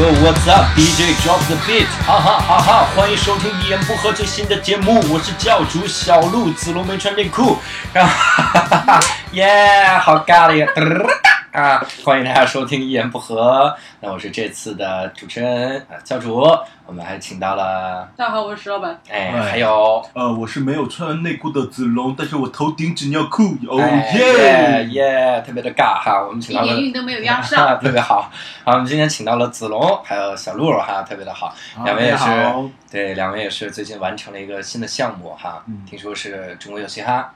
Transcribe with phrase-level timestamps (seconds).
[0.00, 0.64] Yo what's up?
[0.74, 2.86] DJ drop the beat，哈哈哈哈！
[2.96, 7.58] 欢迎收听一言不合最新的节目，我是教主小鹿，子龙没穿内裤，
[7.92, 9.00] 哈哈哈哈
[9.32, 9.46] 耶，
[10.00, 10.66] 好尬的呀。
[11.52, 11.84] 啊！
[12.04, 16.36] 欢迎大家收听一言不合，那我是这次的主持人啊教主，
[16.86, 18.96] 我们还请到了大家好，我是石老板。
[19.08, 24.84] 哎，哎还有呃，我是没有穿内裤的子龙，但是我头顶纸尿裤，哦哎耶！
[24.90, 27.78] 耶，特别的尬哈，我们请到了点韵都没有压上。
[27.82, 28.30] 特别好。
[28.64, 31.52] 好，我们今天请到了子龙，还有小鹿哈，特别的好。
[31.84, 37.32] 两位也是好对，两位也是最近完成了一个新的项目哈，嗯听说是中国有嘻哈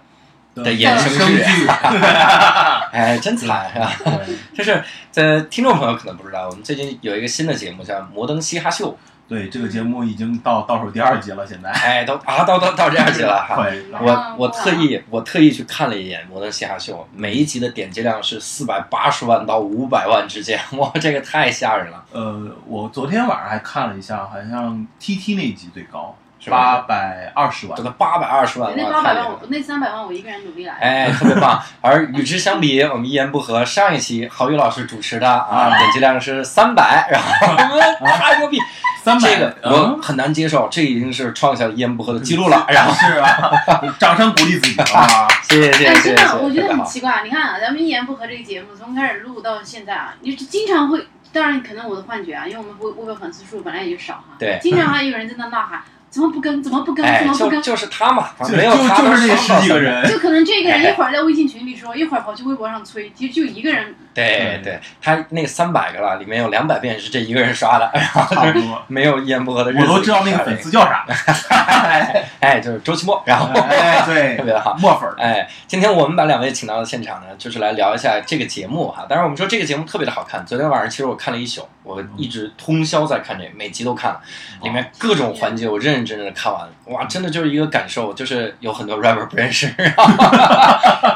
[0.54, 1.66] 的的衍生生剧，剧，
[2.92, 3.90] 哎，真惨是吧？
[4.54, 8.92] 就是在听众朋友可能不知道，我们最近有一个新的节目叫《摩登嘻哈秀》，
[9.28, 11.70] 对，这个节目已经到倒数第二集了，现在。
[11.70, 13.56] 哎，都啊到到到第二集了 哈。
[13.64, 26.16] 对，我啊我特意我特意去看了一眼《摩登嘻哈秀》，每一集的点击量是四百八十万到五百万之间，哇，这个太吓人了，呃，我昨天晚上还看了一下，好像 T T 那一集最高，
[26.50, 27.82] 八百二十万这。
[27.82, 29.30] 个八百二十万，那哇，八百万。
[29.48, 30.74] 那三百万我一个人努力来。
[30.74, 31.62] 哎，特别棒。
[31.80, 38.58] 而与之相比，我们一言不合上一期郝宇老师主持的啊，啊点击量是三百，然后我们太牛逼，
[39.04, 42.66] 三百，这个我很难接受，这已经是创下一言不合的记录了。
[42.68, 43.52] 然后，是啊，
[43.98, 45.28] 掌声鼓励自己啊！
[45.44, 46.74] 谢谢谢谢哎，谢谢，真的，我觉得。
[46.74, 47.22] 很奇怪。
[47.22, 54.24] 你看啊，咱们一言不合这个节目从开始录到现在啊，你经常会，当然可能我的幻觉啊，因为我们微微博粉丝数本来也就少哈。
[54.38, 55.82] 对经常还有人在那呐喊，
[56.14, 56.62] 怎么不跟？
[56.62, 57.04] 怎么不跟？
[57.04, 57.60] 哎怎，么不跟？
[57.60, 59.80] 就就是他嘛，没有他就就是那十几个。
[59.80, 63.96] 人，就可能这个人一会儿在微信群里说，一会儿跑去微博上催，其实就一个人。
[64.14, 68.82] 对对，他那个三百个了，里面有两百遍是这一个人刷的，然后差不多。
[68.86, 69.82] 没有一言不合的日子。
[69.82, 71.04] 我都知道那个粉丝叫啥。
[72.40, 74.74] 哎，就是周奇墨，然后哎，对， 特别好。
[74.74, 75.16] 墨粉儿。
[75.18, 79.06] 哎，今天我们把两位请到了现场呢，就是来聊一下这个节目哈。
[79.08, 80.44] 当然，我们说这个节目特别的好看。
[80.46, 84.20] 昨天晚上其实我看了一宿，我一直通宵在看这个，每集都看了，
[84.62, 86.68] 里面各种环节我认认真真的看完了。
[86.86, 89.66] 哇，真的就是一个感受，就是有很多 rapper 不认识。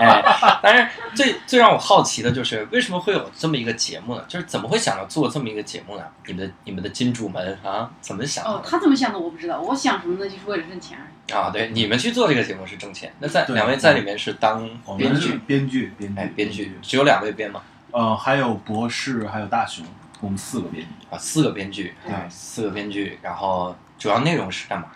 [0.00, 0.22] 哎，
[0.62, 4.24] 但是最最让我好奇的就是为什么会有这么一个节目呢？
[4.28, 6.04] 就是怎么会想到做这么一个节目呢？
[6.28, 8.50] 你们的你们的金主们啊，怎么想的？
[8.50, 10.30] 哦，他怎么想的我不知道，我想什么呢？
[10.30, 11.32] 就是为了挣钱而已。
[11.32, 13.12] 啊，对，你们去做这个节目是挣钱。
[13.18, 14.60] 那在两位在里面是当
[14.96, 17.60] 编剧，编剧，编剧，哎，编剧只有两位编吗？
[17.90, 19.84] 呃，还有博士，还有大雄，
[20.20, 21.06] 我们四个编剧。
[21.10, 24.92] 啊，四个编剧，对啊四个编剧，然后主要内容是干嘛呀？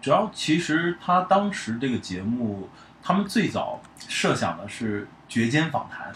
[0.00, 2.68] 主要其实他当时这个节目，
[3.00, 6.12] 他们最早设想的是绝间访谈，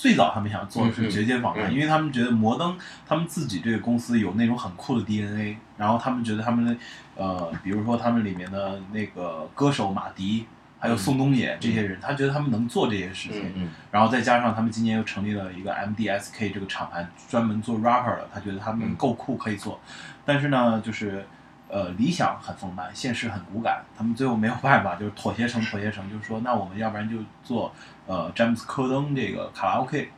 [0.00, 6.74] 最早他们想做的是绝间访谈，因为他们觉得摩登他们自己这个公司有那种很酷的 DNA，然后他们觉得他们的
[7.16, 10.46] 呃，比如说他们里面的那个歌手马迪。
[10.82, 13.68] 还有宋冬野这些人，他觉得他们能做这些事情，嗯嗯。
[13.90, 18.94] 然后再加上他们今年又成立了一个 MDSK 这个厂牌，专门做 rapper 的，他觉得他们嗯。
[18.94, 19.78] 够酷可以做，
[20.24, 21.26] 但是呢，就是
[21.70, 27.72] 呃理想很丰满，现实很骨感，他们最后没有办法，就是妥协成妥协成，就是说那我们要不然就做
[28.06, 30.10] 呃詹姆斯科登这个卡拉 OK，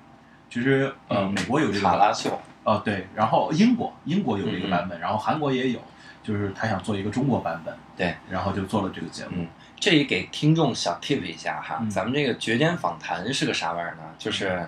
[0.51, 5.81] 其实呃嗯美国有这个卡拉秀，呃对，然后英国英国有这个版本，然后韩国也有，
[6.23, 9.49] 就是他想做一个中国版本，对，然后就做了这个节目，嗯
[9.83, 11.91] 这里给听众小 tip 一下哈，嗯。
[11.91, 14.03] 咱们这个绝间访谈是个啥玩意儿呢？
[14.17, 14.65] 就是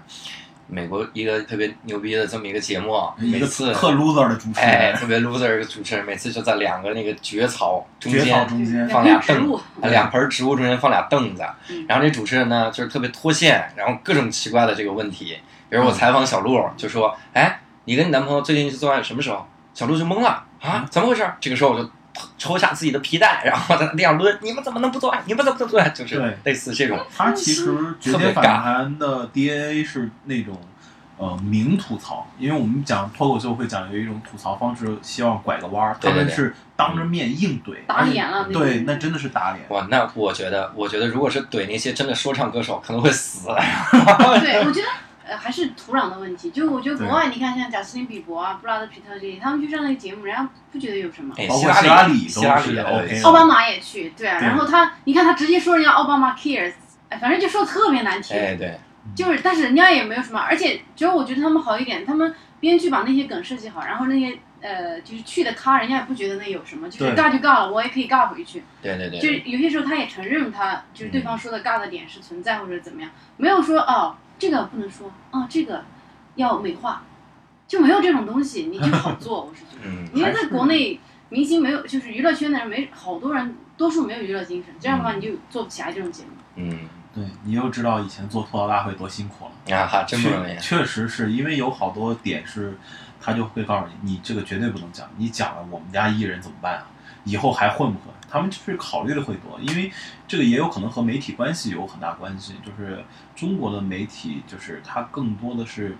[0.67, 8.89] 美国一个特别牛逼的这么一个节目，一个每次特 loser 的主持哎人，特别 loser 一个主持人，每次就在两个那个绝草中间中间。
[8.89, 11.85] 放俩凳两盆植物，啊两盆植物中间放俩凳子，嗯。
[11.89, 15.39] 然后这主持人呢就是特别脱线，然后各种奇怪的这个问题，
[15.69, 19.47] 比如我采访小鹿就说，哎，你跟你男朋友最近一次做爱什么时候？
[19.75, 21.29] 小鹿就懵了啊，怎么回事？
[21.41, 21.91] 这个时候我就
[22.39, 25.23] 抽下自己的皮带，然后在那地上抡，你们怎么能不做爱？
[25.27, 25.89] 你们怎么能不做爱？
[25.91, 30.61] 就是对类似这种，他其实绝间反弹的 DNA 是那种
[31.17, 39.65] 呃明吐槽，因为我们讲脱口秀会讲有一种吐槽方式，希望拐个弯儿，他们是当着面硬怼，打脸了对，那真的是打脸。
[39.69, 43.49] 哇，那我觉得，我觉得如果是怼那些真的说唱歌手，可能会死。
[43.49, 44.89] 对，我觉得
[45.27, 46.51] 呃还是土壤的问题。
[46.51, 51.35] 就我觉得国外，你看像贾斯汀比伯啊、布拉德皮特这些，他们去上那个节目，人家不觉得有什么。
[51.39, 56.75] 哎，包括希希拉里都希拉里是也 OK 奥巴马也去，对啊，然后他，你看他直接说人家奥巴马 cares，
[57.09, 58.37] 哎，反正就说的特别难听。
[58.37, 58.79] 哎，对，
[59.15, 68.63] 就是，但是人家也没有什么，而且只有我觉得他们好一点，他们编剧把那些梗设计好，然后那些呃，就是去的咖，人家也不觉得那有什么，就是尬就尬了，我也可以尬回去。
[68.81, 75.83] 对对对，就是有些时候他也承认他就是对方说的尬的点是存在或者怎么样，没有说哦这个不能说，啊这个
[76.35, 77.03] 要美化，
[77.67, 81.01] 就没有这种东西，你就好 做，我是觉得，嗯，因为在国内
[81.31, 86.31] 明星没有，就是娱乐圈的人没好多人，多数没有娱乐精神，这样的话你就做不起来这种节目。
[86.57, 86.79] 嗯
[87.15, 90.79] 对你又知道以前做吐槽大会多辛苦了，啊哈，真不容易确。
[90.79, 92.77] 确实是因为有好多点是
[93.21, 96.87] 他就会告诉你，你这个绝对不能讲，你讲了我们家艺人怎么办啊？
[97.25, 98.15] 以后还混不混？
[98.31, 99.93] 他们就是考虑的会多，因为
[100.27, 102.55] 这个也有可能和媒体关系有很大关系。
[102.65, 103.05] 就是
[103.37, 105.97] 中国的媒体，就是它更多的是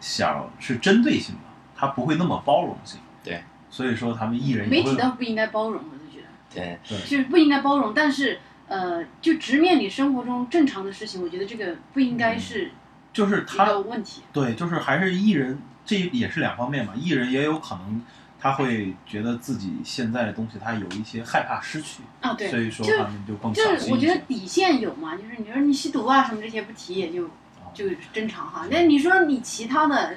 [0.00, 1.40] 想是针对性的，
[1.76, 2.98] 它不会那么包容性。
[3.22, 12.70] 对，所以说他们艺人媒体倒不应该包容，我就觉得对，对就是不应该包容，但是呃，就直面你生活中正常的事情，我觉得这个不应该是一
[13.12, 14.22] 就是他的问题。
[14.32, 16.94] 对，就是还是艺人，这也是两方面嘛。
[16.96, 18.02] 艺人也有可能
[18.40, 24.18] 他会觉得自己现在的东西他有一些害怕失去，啊，对，所以说就他们就更就小是我觉得。
[24.26, 28.66] 底线有嘛，就是你说你吸毒啊什么这些不提也就哦就正常哈。
[28.70, 30.14] 那你说你其他的，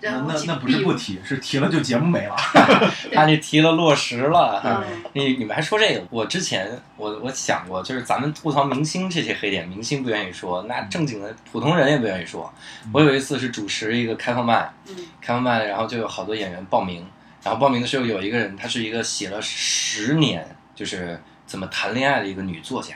[0.00, 2.36] 那那那不是不提，是提了就节目没了。
[3.12, 4.60] 他就提了落实了。
[4.64, 6.04] 嗯你你们还说这个？
[6.10, 12.52] 我之前我我想过，就是咱们吐槽明星这些黑点，明星不愿意说，那正经的普通人也不愿意说。
[12.92, 17.06] 我有一次是主持一个开放麦，嗯开放麦，然后就有好多演员报名，
[17.44, 22.94] 然后报名的时候有一个人，她是一个写了十年就是怎么谈恋爱的一个女作家，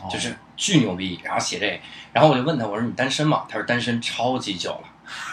[0.00, 1.80] 哦就是巨牛逼，然后写这，
[2.12, 3.44] 然后我就问她，我说你单身吗？
[3.48, 4.82] 她说单身超级久了。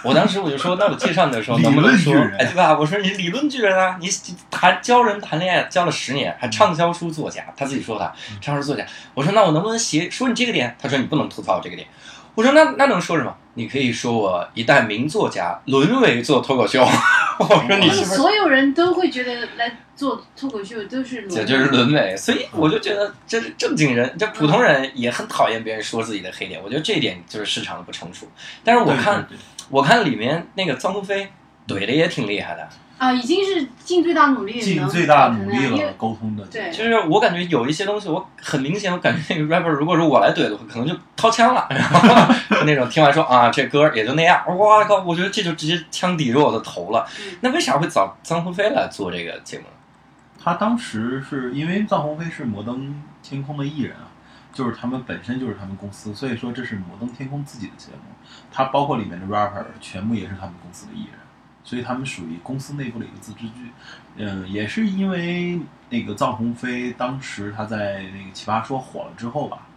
[0.04, 2.76] 我当时我就说，那我介绍你的时候 能不能说哎，对吧？
[2.80, 8.12] 我说你理论巨人啊，你你谈教人谈恋爱教了十年，还畅销书作家，他自己说的
[8.42, 8.84] 畅销书作家。
[9.14, 10.76] 我说那我能不能写说你这个点？
[10.82, 11.88] 他说你不能吐槽我这个点。
[12.34, 13.36] 我说那那能说什么？
[13.58, 16.86] 你可以说我一代名作家沦为做脱口秀。
[17.40, 26.60] 我说你是不是所有人都会觉得来做脱口秀都是这就是沦为，所以我就觉得这是正经人，这普通人也很讨厌别人说自己的黑点。
[26.64, 28.28] 我觉得这一点就是市场的不成熟。
[28.64, 29.40] 但是我对看对对
[29.70, 31.28] 我看里面那个臧鸿飞
[31.68, 47.38] 怼的也挺厉害的，啊，已经是尽最大努力能尽最大努力了沟通的，对就是我感觉有一些东西，我很明显，我感觉那个 rapper 如果是我来怼的话，可能就掏枪了， 然后就那种听完说啊这歌也就那样，哇靠，我觉得这就直接枪抵着我的头了嗯。
[47.42, 49.66] 那为啥会找臧鸿飞来做这个节目？
[50.44, 54.08] 他当时是因为臧鸿飞是摩登天空的艺人啊，
[54.54, 58.16] 就是他们本身就是他们公司，所以说这是摩登天空自己的节目，
[58.52, 61.14] 他包括里面的 rapper 全部也是他们公司的艺人，
[61.68, 63.72] 所以他们属于公司内部的一个自制剧。
[64.16, 65.60] 嗯，也是因为
[65.90, 69.68] 那个臧鸿飞当时他在那个奇葩说火了之后吧，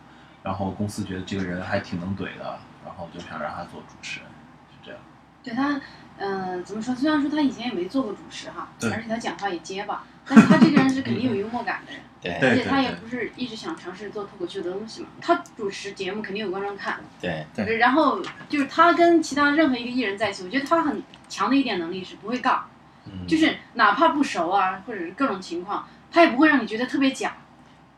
[0.44, 4.28] 然后公司觉得这个人还挺能怼的，然后就想让他做主持人，
[4.70, 5.00] 是这样。
[5.42, 5.81] 对他，
[6.16, 6.94] 呃，怎么说？
[6.94, 15.09] 虽然说他以前也没做过主持哈，而且他讲话也结巴，但是他这个人是肯定有幽默感的人，对对而且他也不是一直想尝试做脱口秀的东西嘛。
[15.21, 22.61] 他主持节目肯定有观众看，对对然后就是他跟其他任何一个艺人在一起，我觉得他很强的一点能力是不会尬，
[23.06, 27.35] 嗯，就是哪怕不熟啊，或者是各种情况，他也不会让你觉得特别假。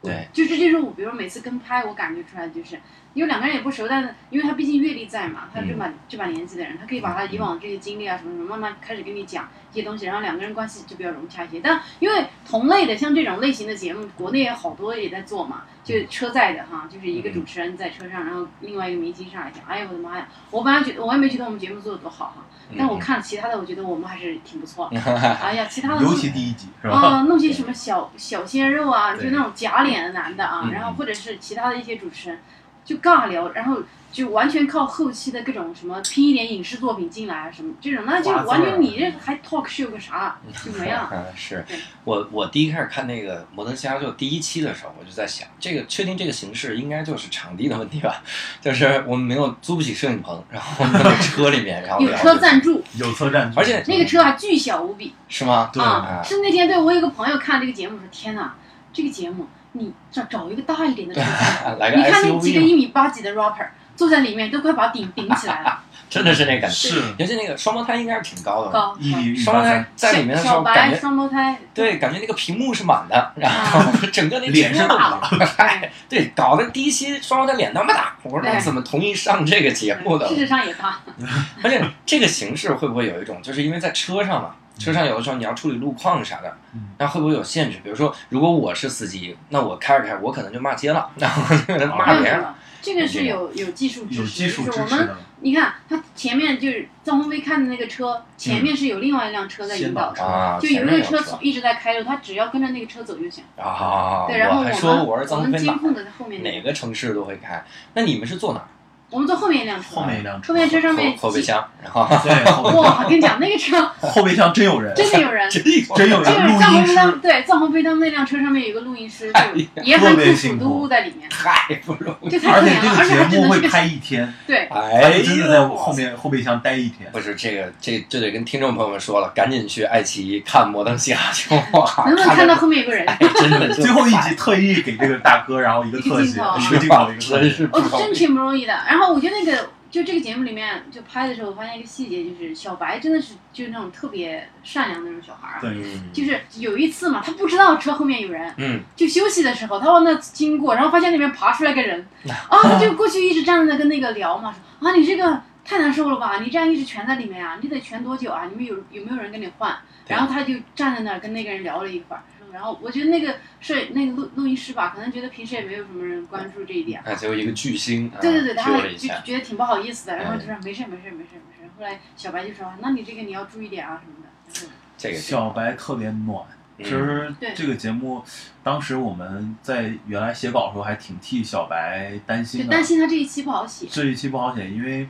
[0.03, 0.29] 对。
[0.33, 2.79] 就这就是我，比如每次跟拍，我感觉出来就是，
[3.15, 11.61] 因为两个人也不熟，但是因为他毕竟阅历在嘛，他这把、这把年纪的人，他可以把他以往这些经历啊什么什么，慢慢开始跟你讲一些东西，然后两个人关系就比较融洽一些。
[11.61, 22.45] 但因为同类的像这种类型的节目，国内也好多也在做嘛，就车载的哈，就是一个主持人在车上，然后另外一个明星上来讲，哎呀我的妈呀，我本来觉得我也没觉得我们节目做的多好哈，
[22.79, 25.01] 但我看其他的，我觉得我们还是挺不错的。
[25.43, 26.95] 哎呀，其他的尤其第一集是吧？
[26.97, 32.39] 啊，弄些什么小小鲜肉啊，就那种假脸的男的啊，嗯然后或者是其他的一些主持人，
[32.85, 33.79] 就尬聊，然后
[34.11, 41.09] 就完全靠后期的各种什么拼一点影视作品进来啊什么这种，那就完全你这还 talk show 个啥， 就没了。
[41.13, 41.65] 嗯，是
[42.05, 48.23] 我我第一开始看那个《摩登虾秀》第一期的时候，我就在想，这个确定这个形式应该就是场地的问题吧？
[48.61, 55.71] 就是我们没有租不起摄影棚，然后我们在车里面，然后有车赞助，有车赞助，而且那个车还巨小无比是吗？
[55.73, 56.21] 对啊！
[56.23, 58.55] 是那天对我有个朋友看这个节目说，天哪，
[58.93, 61.21] 这个节目你找找一个大一点的车
[61.97, 66.89] 你看那几个一米八几的 rapper 坐在里面都快把顶顶起来了，真的是那感觉。
[66.89, 67.03] 是。
[67.19, 68.97] 尤其那个双胞胎应该是挺高的，高
[69.45, 75.21] 双胞胎，在里面的时候感觉双胞胎，对，感觉那个屏幕是满的，然后整个那脸是是大了，
[75.59, 80.27] 哎， 对，搞得第一期双胞胎脸那么大，我说那怎么同意上这个节目的？
[80.27, 80.99] 事实上也大，
[81.63, 87.79] 而且这个形式会不会有一种，就是因为在车上嘛，车上有的时候你要处理路况啥的嗯，那会不会有限制？
[87.85, 92.41] 比如说，如果我是司机，那我开着开着，我可能就骂街了， 然后就骂别人。
[92.41, 92.55] 了。
[92.81, 95.11] 这个是有有技术支持，有技术就是我们
[95.41, 103.45] 你看他前面就是张鸿飞看的那个车，前面是有另外一辆车在引导的，啊，就有一个车从一直在开着，他只要跟着那个车走就行。
[103.57, 106.57] 啊，对，然后我还们说我们监控的在后面那个。
[106.57, 107.65] 哪个城市都会开。
[107.95, 108.67] 那你们是坐哪儿？
[109.13, 112.33] 我们坐后面一辆车，后面一辆车后面车上面后后备箱，然后对，
[112.81, 115.51] 哇，跟你讲，那个车后备箱真有人，真的有人。
[115.51, 115.63] 真
[115.95, 120.23] 真有就是人录音藏红飞他们师，对藏红飞他们那辆车上面有一个录音师，就也很苦
[120.69, 122.27] 苦都在里面，太不容易。
[122.27, 122.89] 而且这
[123.19, 127.11] 个节目会拍一天，对，他哎就真的在后面后备箱待一天。
[127.13, 133.05] 不是这个，这这得跟听众朋友们说了，赶紧去爱奇艺看《摩登嘻哈秀》啊，能不能看到后面有个人？
[133.07, 137.69] 哎，真的 最后一集特意给这个大哥，然后一个特写，一一个镜头，一个特真写。
[137.73, 138.13] 哦，真。
[138.13, 138.73] 挺不容易的。
[138.87, 145.61] 然后我觉得那个就这个节目里面就拍的时候，我发现一个细节，就是小白真的是就是那种特别善良的那种小孩儿。
[145.61, 158.47] 对，嗯就是有一次嘛，他不知道车后面有人，嗯，就休息的时候，他往那经过，然后发现那边爬出来个人， 啊，他就过去一直站在那跟那个聊嘛，说啊你这个太难受了吧，你这样一直蜷在里面啊，你得蜷多久啊？
[158.51, 159.77] 你们有有没有人跟你换？
[160.09, 171.71] 然后他就站在那儿跟那个人聊了一会儿，然后我觉得那个摄那个录录音师吧，可能觉得平时也没有什么人关注这一点，啊，结果一个巨星，啊对对对，他救了还就，觉得挺不好意思的，然后哎就说没事没事没事没事。
[171.79, 174.73] 后来小白就说，那你这个你要注意点啊什么的。
[174.97, 176.45] 这个小白特别暖。
[176.49, 178.25] 嗯其实对这个节目，
[178.65, 183.87] 当时我们在原来写稿的时候还挺替小白担心就的，担心他这一期不好写。
[183.89, 185.07] 这一期不好写，因为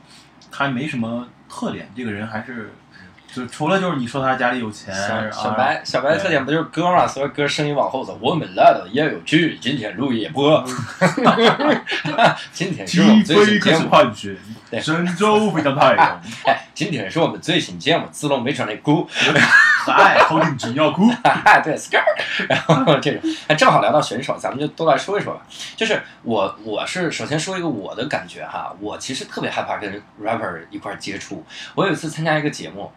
[0.51, 2.73] 他没什么特点，这个人还是
[3.35, 4.95] 就除了就是你说他家里有钱，
[5.33, 7.07] 小白小白的特点不就是歌嘛？
[7.07, 10.63] 所以歌声音往后走， 我们来了也有趣，今天录夜播，
[12.53, 13.89] 今天是我们最新节目，
[14.81, 19.09] 神州非常太阳，哎，今天是我们最新节目，子龙没穿内裤，
[19.87, 25.41] 嗨，头顶纸尿裤， 哈，对，skirt，然后这种，哎，正好聊到选手，咱们就都来说一说吧。
[25.75, 31.45] 就是我，我是首先说一个我的感觉哈，我其实特别害怕跟 rapper 一块儿接触。
[31.75, 32.93] 我有一次参加一个节目，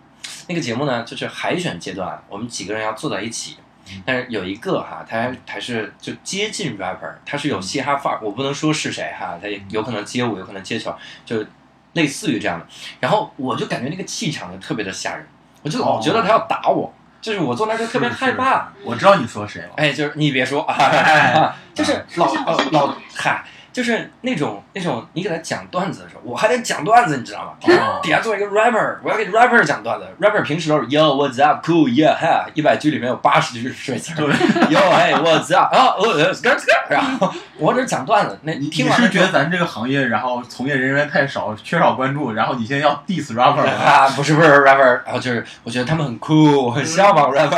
[0.47, 3.57] 那个节目呢，就是海选阶段，我们几个人要坐在一起。
[4.03, 10.91] 但是有一个哈，他还还是就接近 rapper，他是有嘻哈范儿，我不能说是谁哈，他也有可能街舞，有可能街球，
[11.23, 11.45] 就
[11.93, 12.65] 类似于这样的。
[12.99, 15.27] 然后我就感觉那个气场就特别的吓人，
[15.61, 16.91] 我就老觉得他要打我，
[17.21, 18.71] 就是我坐那儿就特别害怕。
[18.83, 27.75] 我知道你说谁了，哎，就是你别说啊，哎 就是老呃老嗨，就是那种那种你给他讲段子的时候，我还得讲段子，你知道吗？
[27.77, 30.07] 哦 底下做一个 rapper，我要给 rapper 讲段子。
[30.21, 34.27] rapper 平时都是 Yo what's up cool yeah 哈，一百句里面有八十句是水词儿。
[34.71, 37.29] Yo hey what's up 啊哦呃 skirt skirt，然后
[37.59, 43.71] 我这讲段子，那你听完你是觉得咱这个行业，然后从业人员太少，缺少关注，然后你现在要 diss rapper 吗？
[43.85, 47.57] 啊不是不是 rapper，然后就是我觉得他们很酷，我很向往 rapper，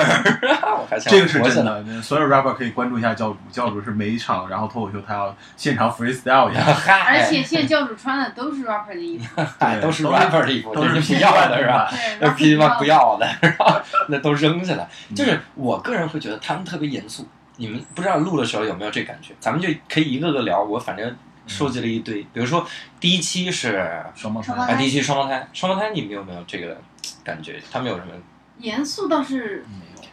[0.64, 1.38] 我还想这个是。
[1.48, 5.92] 真的，所有 rapper 可以关注一下教主，教主是每一场然后脱口秀他要现场
[7.08, 9.42] 而且现在教主穿的都是 rapper 的衣服，
[9.82, 11.88] 都是 rapper 的衣服，都是要的是吧？
[11.92, 14.88] 对，那批他妈不不要的， 然后那都扔下来。
[15.10, 17.28] 嗯就是我个人会觉得他们特别严肃。
[17.60, 19.34] 你们不知道录的时候有没有这感觉？
[19.40, 20.62] 咱们就可以一个个聊。
[20.62, 21.16] 我反正
[21.48, 22.64] 收集了一堆，比如说
[23.00, 26.80] 第一期是双胞胎啊，第一期双胞胎，双胞胎你们有没有这个
[27.24, 27.60] 感觉？
[27.72, 28.12] 他们有什么？
[28.60, 29.66] 严肃倒是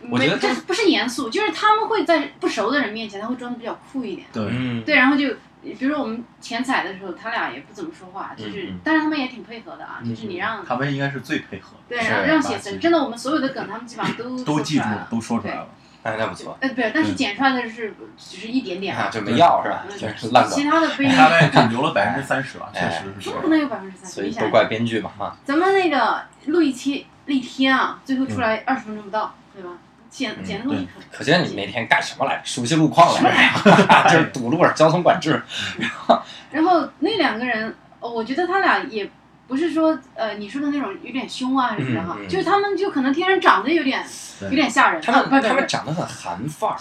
[0.02, 4.26] 没有，我觉得这不是严肃，就是他们会在不熟的人面前，他会装的比较酷一点。
[4.32, 5.28] 对，嗯，对，然后就
[5.72, 15.68] 比如说我们前彩的时候，他俩也不怎么说话，就是但是他们也挺配合的啊，就是你让他们应该是最配合，对，是然后让写吧词，真的我们所有的梗，他们基本上都都记住了说出来了，都说出来了。
[16.04, 19.86] 哎，那不错呃，对，但是剪出来的是只是一点点啊，就没要是吧？
[19.88, 23.30] 嗯就是烂，其他的不一定，大概只留了百分之三十吧，确哎实。
[23.30, 24.14] 不可能有百分之三十。
[24.14, 25.34] 所以想，都怪编剧吧哈。
[25.46, 29.70] 咱们那个录一期那天啊，最后出来嗯二十分钟不到，对吧？
[30.14, 32.42] 剪剪的东西可可见你那天干什么来着？
[32.44, 33.72] 熟悉路况来着，
[34.08, 35.42] 就是堵路交通管制。
[35.76, 39.10] 然 后然后那两个人，呃我觉得他俩也
[39.48, 44.04] 不是说呃你说的那种有点凶啊还是什么的哈，就是他们就可能天生长得有点
[44.42, 45.02] 有点吓人。
[45.02, 46.78] 他们他们长得很韩范儿，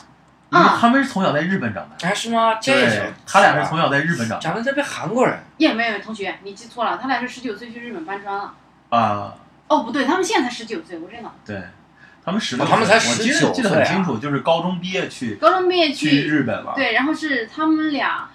[0.52, 2.56] 啊他们是从小在日本长大，哎是吗？
[2.62, 5.36] 这对是，他俩是从小在日本长大长得特别韩国人。
[5.58, 8.54] 也没有同学，你记错了，他俩是十九岁去日本搬砖了。
[8.90, 9.34] 啊，
[9.68, 11.32] 哦，不对，他们现在才十九岁，我真的。
[11.44, 11.64] 对，
[12.26, 18.30] 他们十六，哦他们才我记得19记得很清楚，就是高中毕业去高中毕业去去，日本了，对，然后是他们俩，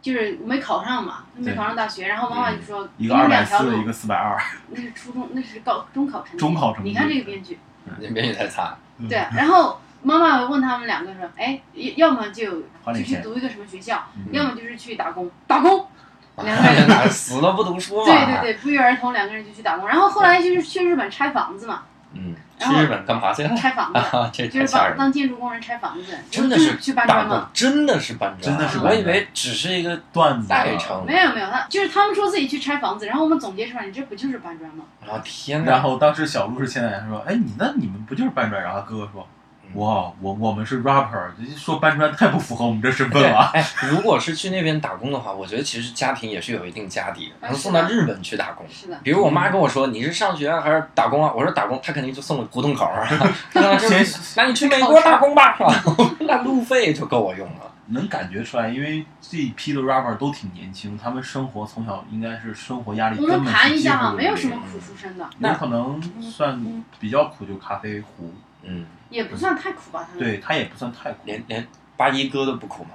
[0.00, 6.38] 就是没考上嘛，没考上大学，然后妈妈就说，一个二百两条四，一，个四百二，那是初中，那是高中考成绩。
[6.38, 6.90] 中考成绩。
[6.90, 7.58] 你看这个编剧，
[8.00, 8.76] 那编剧太惨，
[9.08, 11.60] 对，然后妈妈问他们两个说，哎，
[11.96, 12.62] 要么就
[12.94, 14.26] 就去读一个什么学校，嗯。
[14.32, 15.86] 要么就是去打工，打工。
[16.42, 16.88] 两个人。
[16.88, 18.04] 哪死了不读书嘛？
[18.06, 19.86] 对对对，不约而同，两个人就去打工。
[19.86, 21.82] 然后后来就是去日本拆房子嘛，
[22.14, 23.56] 嗯，去日本干嘛去了？
[23.56, 24.76] 拆房子，啊，这就是。
[24.76, 31.04] 帮当建筑工人拆房子，真的是去搬砖吗。，真的是搬砖，真的是我以为只是一个段子代称。
[31.06, 34.84] 没有没有，他就是他们说自己去拆房子，然后我们总结出来，你这不就是搬砖吗？
[35.06, 35.72] 啊天哪！
[35.72, 38.62] 然后当时小鹿是现在说，哎，你那你们不就是搬砖？
[38.62, 39.41] 然后哥哥说，嗯
[39.74, 43.50] 哇，我我们是 rapper，说搬砖太不符合我们这身份，了。
[43.54, 48.66] 哎，如果是去那边打工的话，我觉得其实家庭也是有一定家底的，啊能送到日本去打工。
[48.68, 51.32] 是的，比如我妈跟我说你是上学啊还是打工啊？
[51.34, 53.06] 我说打工，她肯定就送我胡同口儿，
[54.36, 55.82] 那你去美国打工吧，是吧？
[56.20, 57.72] 那路费就够我用了。
[57.88, 66.64] 能感觉出来，因为这一批的 rapper 都挺年轻，他们生活从小应该是生活压力我们根本是几盘一没有什么苦出身的，有可能算
[67.00, 68.32] 比较苦，就咖啡壶，嗯，
[69.10, 70.18] 也不算太苦吧，他们。
[70.18, 71.18] 对他也不算太苦。
[71.24, 71.66] 连连
[71.96, 72.90] 八一哥都不苦嘛。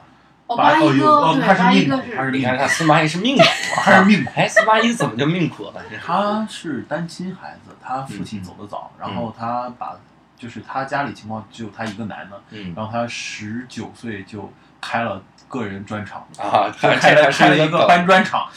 [0.47, 2.15] 哦，八八一哥，哦他是命苦八一哥是。
[2.15, 3.49] 他是命苦你看他司马懿是命苦啊，
[3.83, 5.73] 他是命苦哎，司马懿怎么就命苦了？
[6.03, 9.97] 他是单亲孩子，他父亲走得早，然后他把
[10.37, 18.47] 就是他家里情况只有他一个男的，嗯然后他十九岁就开了个人专场，啊，开了开了一个搬砖厂，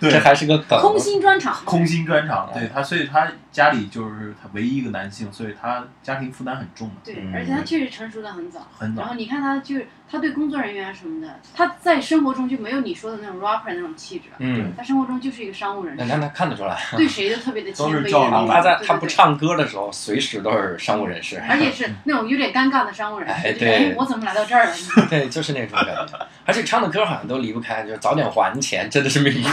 [0.00, 0.78] 对这，还是个梗。
[0.80, 8.66] 空心专场，空心砖厂，嗯对他，所以他家里就是他唯一一个男性，所以他家庭负担很重的，对嗯，而且他确实成熟的很早。
[8.78, 9.02] 很早。
[9.02, 14.26] 然后你看他就是他对工作人员什么的，他在生活中就没有你说的那种 rapper 那种气质。
[14.38, 18.48] 嗯，他生活中就是一个商务人士，那那那看得出来， 对谁都特别的谦卑都是照老的那种。
[18.54, 21.42] 他在他不唱歌的时候，随时都是商务人士。
[21.48, 24.72] 而且是那种有点尴尬的商务人士，哎对哎，我怎么来到这儿了？
[25.10, 26.18] 对，就是那种感觉。
[26.44, 29.48] 而且唱的歌好像都离不开，就是早点还钱，真的是命苦。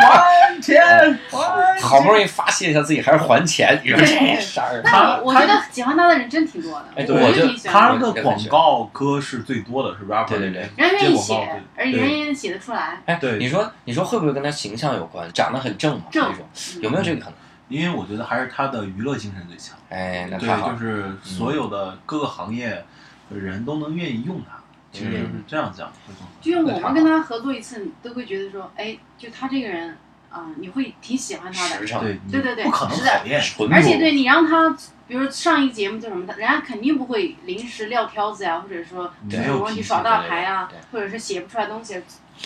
[0.00, 0.82] 还钱，
[1.30, 4.04] 还好不容易发泄一下自己，还是还钱，有这
[4.40, 4.80] 事儿。
[4.82, 7.96] 那我我觉得喜欢他的人真挺多的，哎我对我就他。
[8.00, 11.34] 的广告歌是最多的，是 rapper 对对对人家愿意写，
[11.76, 13.00] 而且对人家写得出来。
[13.06, 15.30] 哎，对你说你说会不会跟他形象有关？
[15.32, 16.46] 长得很正嘛，正那种
[16.82, 17.34] 有没有这个可能？
[17.68, 19.78] 因为我觉得还是他的娱乐精神最强。
[19.90, 20.72] 哎，那对太，好了。
[20.72, 22.84] 就是所有的各个行业
[23.30, 24.58] 的人都能愿意用他，
[24.90, 26.28] 其实就是这样讲会更好。
[26.40, 29.96] 就像我们跟他合作一次，你都会觉得说，哎，就他这个人
[30.30, 33.40] 啊、你会挺喜欢他的对，对对对不可能是的讨厌。
[33.40, 34.70] 纯朴而且对你让他，
[35.08, 42.00] 比如上一个节目叫什么，人家肯定不会临时撂挑子呀，或者说没有问题耍大牌啊或者是写不出来东西，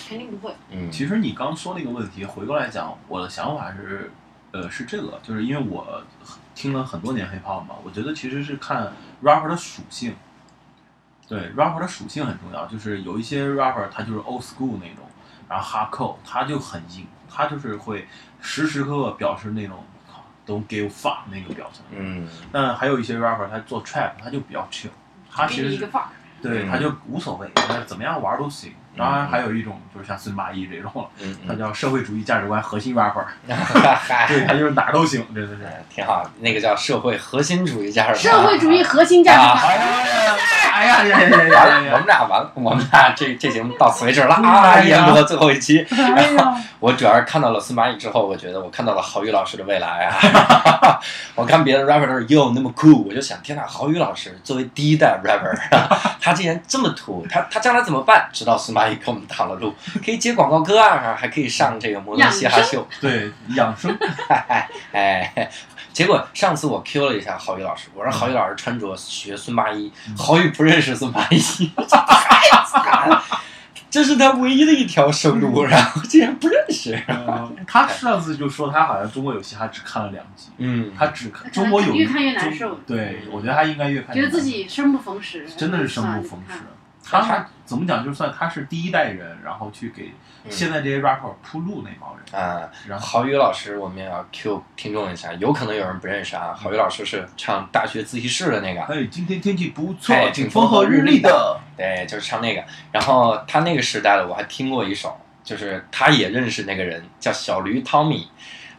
[0.09, 0.55] 肯定不会。
[0.71, 4.11] 嗯，其实你刚说那个问题，回过来讲，我的想法是，
[4.53, 6.03] 呃，是这个，就是因为我
[6.55, 10.15] 听了很多年 hiphop 嘛，我觉得其实是看 rapper 的属性。
[11.27, 15.05] 对 rapper 的属性很重要，就是有一些 rapper 他就是 old school 那种，
[15.49, 18.07] 然后 hardcore 他就很硬，他就是会
[18.41, 19.83] 时时刻刻表示那种
[20.47, 21.83] don't give fuck 那个表情。
[21.91, 24.91] 嗯，但还有一些 rapper 他做 trap 他就比较 chill，
[25.31, 25.89] 他其实
[26.41, 28.73] 对他就无所谓，他怎么样玩都行。
[28.97, 33.25] 当然还有一种就是像孙八一这种，嗯他叫社会主义价值观核心 rapper，
[34.29, 35.65] 对他就是哪儿都行，真的是。
[35.65, 36.29] 哎挺好。
[36.41, 38.49] 那个叫社会核心主义价值观社。
[38.49, 39.79] 会主义核心价值啊观。
[40.75, 41.97] 哎呀呀呀呀完了，我呀呀！
[41.99, 44.73] 们俩完了，我们俩这这节目到此为止了啊！
[44.75, 50.99] 哎呀演播最后一期，然后， 我主要是看到了司马懿之后，我觉得我看到了郝宇老师的未来啊！
[51.37, 55.57] 我看别的 rapper 都是哟那么酷，我就想，天呐，郝宇老师作为第一代 rapper，
[56.21, 58.29] 他竟然这么土，他他将来怎么办？
[58.33, 63.97] 直到司马懿给我们挡了路，可以接广告歌啊，还可以上这个摩登嘻哈秀，对，养生。
[64.93, 65.51] 哎。
[65.93, 71.39] 结果上次我 Q 了一下郝宇老师，我说郝宇老师穿着学孙八一，郝宇不认识孙八一，
[71.77, 73.23] 这太惨了，
[73.89, 77.01] 这是他唯一的一条生路，然后竟然不认识。
[77.07, 82.75] 嗯他上次就说他好像中国有嘻哈只看了两集，嗯，他只看中国有越看越难受。
[82.85, 84.39] 对，我觉得他应该越看觉得越难受。
[84.39, 86.59] 自己生不逢时，真的是生不逢时。
[87.05, 88.05] 他他怎么讲？
[88.05, 90.13] 就算他是第一代人，然后去给
[90.49, 96.55] 现在这些 rapper 铺路那帮人，啊，然后郝宇老师，我们也要 Q 听众一下，有可能有人不认识啊。
[96.55, 101.61] 郝宇老师是唱大学自习室的那个，哎，今天天气不错哎，挺风和日丽的。
[101.77, 102.65] 对，就是唱那个。
[102.91, 108.29] 然后他那个时代的我还听过一首，就是他也认识那个人，叫小驴汤米。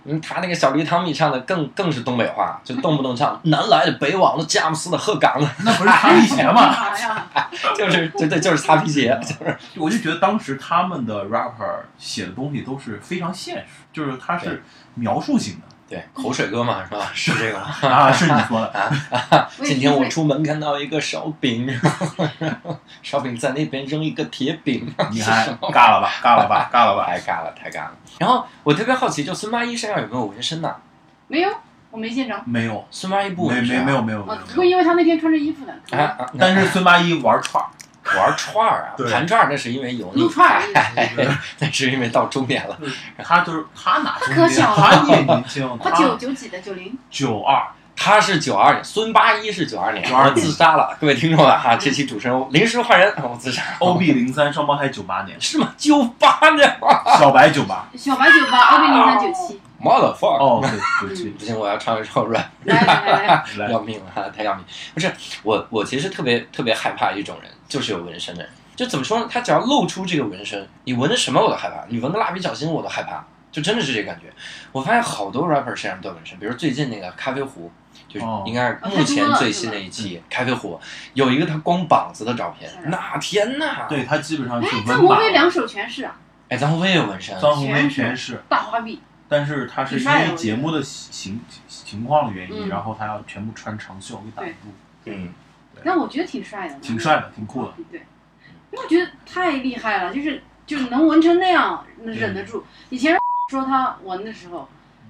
[0.06, 6.76] 嗯，他那个小驴汤米唱的更更是东北话，就动不动唱 南来的北往的佳木斯的鹤岗的， 那不是擦皮鞋吗？
[7.76, 9.58] 就是对对，就是擦皮鞋，就是。
[9.78, 14.64] 我就觉得当时他们的 rapper 写的东西都是非常现实，就是他是
[14.94, 17.10] 描述性的对口水歌嘛，是吧？
[17.14, 17.68] 是这个吗？
[17.90, 21.68] 啊，是你说的啊，今天我出门看到一个烧饼，
[23.04, 27.06] 烧饼在那边扔一个铁饼，你还尬了吧，尬了吧，尬了吧。
[27.06, 27.92] 太尬了，太尬了。
[28.18, 30.76] 然后我特别好奇，就孙八一身上有没有纹身呢？
[31.28, 31.50] 没有，
[31.92, 32.42] 我没见着。
[32.46, 34.56] 没有，孙八一不没纹身、啊，没没有没有没啊，有没有。
[34.56, 35.74] 不因为他那天穿着衣服的！
[36.40, 37.70] 但是孙八一玩串儿，
[38.18, 41.14] 玩串儿啊，对盘串儿那是因为油腻撸，串儿哎
[41.60, 42.78] 那是因为到中年了。
[43.24, 46.98] 他就是他哪可小了他也年轻， 他九九几的，九零。
[47.10, 47.62] 九二，
[47.96, 50.96] 他是九二年，孙八一是九二年，九二自杀了。
[51.00, 53.62] 各位听众们哈，这期主持人临时换人，我自杀。
[53.80, 55.74] OB 零三双胞胎九八年，是吗？
[55.78, 56.78] 九八年，
[57.18, 60.44] 小白九八，小白九八，，OB 零三九七，motherfucker。
[60.44, 62.46] 哦，对对对不行，我要唱一首 rap，
[63.70, 64.66] 要命了，太要命！
[64.94, 68.52] 不是我，我其实特别特别害怕一种人，就是有纹身的人。
[68.76, 69.28] 就怎么说呢？
[69.32, 71.86] 他只要露出这个纹身，你纹的什么我都害怕。
[71.88, 74.26] 你纹个蜡笔小新我都害怕，就真的是这个感觉。
[74.74, 77.72] 我发现好多 rapper 身上都有纹身，比如最近那个咖啡壶，
[78.10, 80.78] 就是哦应该是目前最新的一期咖啡壶，
[81.14, 83.88] 有一个他光膀子的照片是，那天呐！
[83.88, 86.14] 对，他基本上是哎，纹张国把辉两手全是啊，
[86.50, 92.70] 哎，张鸿飞也有纹身，张鸿飞全全是，大花臂，但是他是因为节目的情情况的原因，嗯。
[92.70, 94.54] 然后他要全部穿长袖给挡住，
[95.06, 95.30] 嗯，
[95.84, 97.74] 但我觉得挺帅的，挺帅的，挺酷的。
[97.92, 98.00] 对，
[98.72, 102.64] 因为我觉得太厉害了，就是就是能纹成那样，忍得住。
[102.90, 103.18] 以前
[103.52, 104.68] 说他纹的时候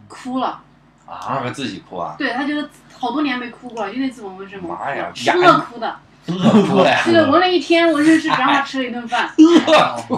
[0.08, 0.62] 哭了，
[1.06, 6.00] 啊，他自己哭啊，对他觉得好多年没哭过了，就那次纹纹身妈呀了，是乐哭的。
[6.28, 6.34] 饿
[6.66, 7.02] 哭了呀！
[7.06, 9.32] 对，纹了一天纹身师只让他吃了一顿饭，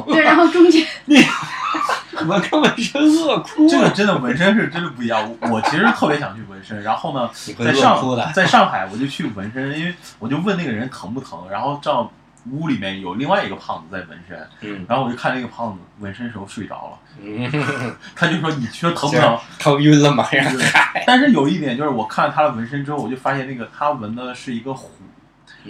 [0.07, 0.87] 对，然后中间
[2.27, 5.29] 我看纹身饿哭，这个真的纹身是真的不一样。
[5.41, 7.97] 我我其实特别想去纹身，然后呢，在上。
[8.33, 12.11] 在上海我就去纹身，因为我就问那个人疼不疼，然后正好
[12.51, 19.37] 屋里面有另外一个胖子在纹身，嗯然后我就看那个胖子纹身时候睡着了，嗯，他就说你说疼不疼？
[19.59, 20.15] 头晕了
[21.05, 25.06] 但是有一点就是我看了他的纹身之后，我就发现那个他纹的是一个虎，嗯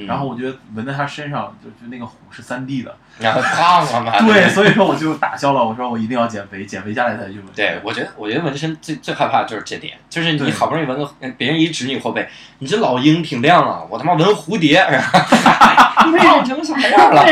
[0.07, 7.45] 然后我觉得纹在他身上就就那个虎是三 D 的，然后胖了嘛， 对，所以说我就打消了，我说我一定要减肥，减肥下来再去纹。
[7.55, 12.27] 对，我觉得，我觉得纹身最最害怕的就是这点，就是你好不容易纹个，别人一指你后背，
[12.59, 14.79] 你这老鹰挺亮啊，我他妈纹蝴蝶，
[16.05, 17.25] 你被染成什么样了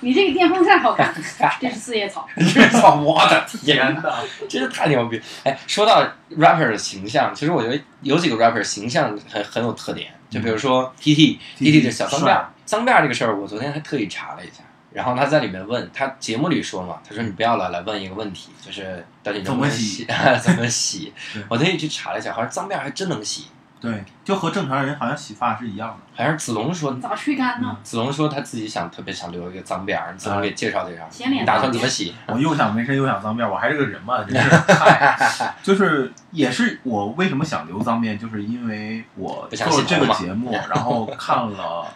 [0.00, 1.14] 你这个电风扇好看，
[1.60, 2.26] 这是四叶草，
[2.72, 2.96] 草！
[3.00, 5.20] 我的天哪， 真是太牛逼！
[5.44, 6.02] 哎，说到
[6.36, 14.62] rapper 的形象，其实我觉得有几个 rapper 形象很很有特点，就比如说 T T T T 的小脏辫儿，脏辫儿这个事儿，我昨天还特意查了一下。
[14.92, 20.04] 然后他在里面问他节目里说嘛，他说你不要老来问一个问题，就是到底能不能洗，
[20.42, 21.42] 怎么洗对？
[21.48, 23.44] 我特意去查了一下，好像脏辫儿还真能洗，
[23.80, 25.96] 对，就和正常人好像洗发是一样的。
[26.14, 27.76] 好像是子龙说，咋吹干呢？
[27.82, 32.14] 子龙说他自己想特别想留一个脏辫儿，子龙给介绍介绍，显脸你打算怎么洗？
[32.26, 34.40] 我又想纹身又想脏辫儿，我还是个人嘛，就是。
[34.68, 41.86] 嗨就是也是我为什么想留脏辫，就是因为我做了这个节目，然后看了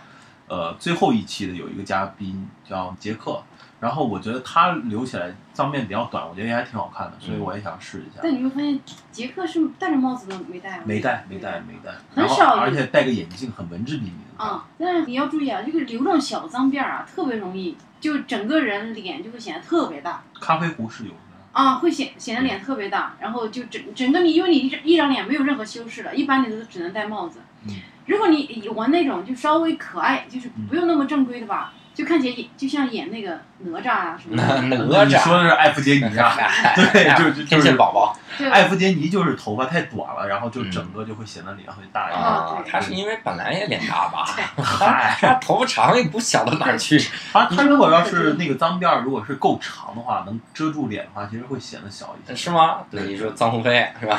[0.49, 3.43] 呃最后一期的有一个嘉宾叫杰克，
[3.81, 8.21] 然后我觉得他留起来脏辫比较短，我觉得也还挺好看的，所以我也想试一下。
[8.23, 8.81] 但你会发现，
[9.13, 14.43] 杰克是戴着帽子的没戴啊，没戴，没戴，没戴，很少而且戴个眼镜，很文质彬彬的。
[14.43, 20.23] 啊、但是你要注意啊，这个留这种小脏辫儿啊，特别容易，就整个人脸就会显得特别大。
[20.41, 21.17] 咖啡壶是有的，
[21.53, 27.41] 啊，会显显得脸特别大，然后就整整个你，因为你一张一张脸没有任何修饰了，一般你都只能戴帽子。
[27.69, 27.75] 嗯。
[28.07, 30.67] 如果你玩那种就稍微可爱，就是嗯。
[30.67, 36.37] 不用那么正规的吧，就看起来演就像演那个哪吒啊什么哪的， 哪你说的，是艾弗杰尼啊？
[36.93, 42.21] 对，就就就天是线宝宝对艾弗杰尼就是头发太短了，然后就嗯整个就会显得脸会大一点。
[42.21, 44.25] 啊他是因为本来也脸大吧？
[44.61, 47.01] 嗨，他头发长也不小到哪儿去。
[47.33, 52.35] 他他如果要是那个脏辫儿，如果是够长的话，能遮住脸的话，其实会显得小一些。
[52.35, 52.79] 是吗？
[52.91, 54.19] 对你说张鸿飞是吧？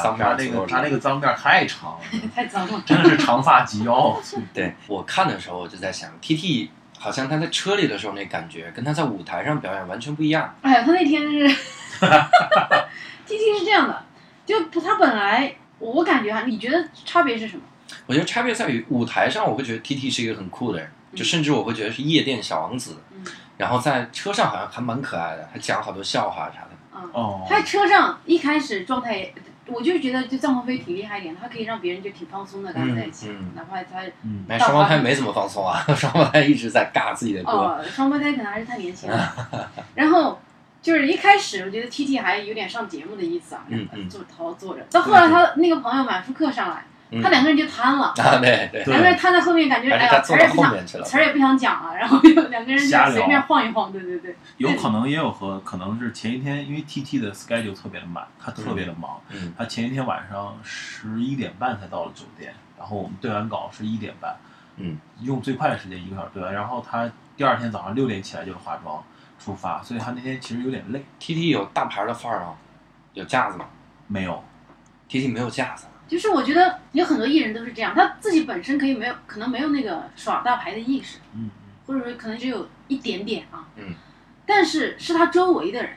[0.00, 1.98] 脏辫他那个他那个脏辫儿太长了，
[2.34, 2.80] 太脏了。
[2.86, 4.16] 真的是长发及腰。
[4.54, 6.70] 对我看的时候，我就在想，T T
[7.02, 10.54] 好像他在车里的时候那感觉，跟他在舞台上表演完全不一样。
[10.60, 11.48] 哎呀，他那天是，
[13.26, 14.04] T T 是这样的，
[14.44, 17.62] 就他本来我感觉哈，你觉得差别是什么？
[18.06, 23.02] 我觉得差别在于舞台上，我会觉得 T T 是一个很酷的人，就甚至我会觉得是夜店小王子。
[23.14, 23.24] 嗯
[23.60, 26.98] 然后在车上好像还蛮可爱的，还讲好多笑话啥的。
[26.98, 29.34] 啊、哦，他在车上一开始状态也，
[29.70, 37.50] 我就觉得就臧鸿飞挺厉害一点，他可以让别人就挺放松的跟他在一起，嗯嗯哪怕他嗯，哎，双胞胎没怎么放松啊， 双胞胎一直在尬自己的歌。
[37.52, 39.34] 哦，双胞胎可能还是太年轻了。
[39.94, 40.40] 然后
[40.82, 46.89] 就是一开始我觉得 T T 还有点上节目的意思啊，嗯嗯坐头坐着，到后来他那个朋友满舒克上来，嗯
[47.22, 48.14] 他两个人就瘫了。
[48.16, 51.04] 啊，对对，两个人瘫在后面，感觉哎呀，词儿也不想后面去了。
[51.04, 59.52] 词儿也不想讲了， 然后就两个人就随便晃一晃，对对对，有可能也有和可能是前一天，因为 T T 的 schedule 特别的满，他特别的忙，嗯。
[59.58, 64.36] 他前一天晚上十一点半才到了酒店，然后我们对完稿是一点半，
[64.76, 69.02] 嗯，用最快的时间一个小时对完，然后他第二天早上六点起来就是化妆
[69.38, 72.54] 出发，所以他那天其实有点累，，T T 有大牌的范儿啊？
[73.14, 73.64] 有架子吗？
[74.06, 74.44] 没有
[75.08, 75.86] ，？T T 没有架子。
[76.10, 81.48] 就是我觉得有很多艺人都是这样，他自己本身可以没有，可能没有那个耍大牌的意识，嗯
[81.86, 83.94] 或者说可能只有一点点啊，嗯，
[84.44, 85.92] 但是是他周围的人，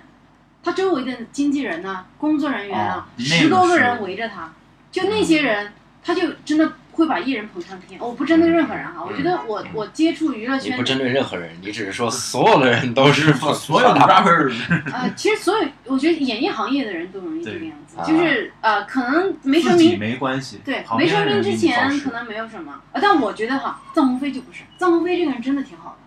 [0.64, 4.54] 他周围的经纪人呢、工作人员啊哦，十多个人围着他，
[4.92, 5.74] 就那些人，
[6.04, 8.00] 他就真的会把艺人捧上天。
[8.00, 14.54] 我不针对任何人哈，我觉得我嗯我接触娱乐圈你不针对任何人，你只是说所有的人都是 所有的 rapper
[14.94, 25.98] 呃，其实所有我觉得演艺行业的人都容易这个样子，就是呃，可能没成名，没关系，对，没成名之前可能没有什么，呃，但我觉得哈，臧鸿飞就不是，臧鸿飞这个人真的挺好的。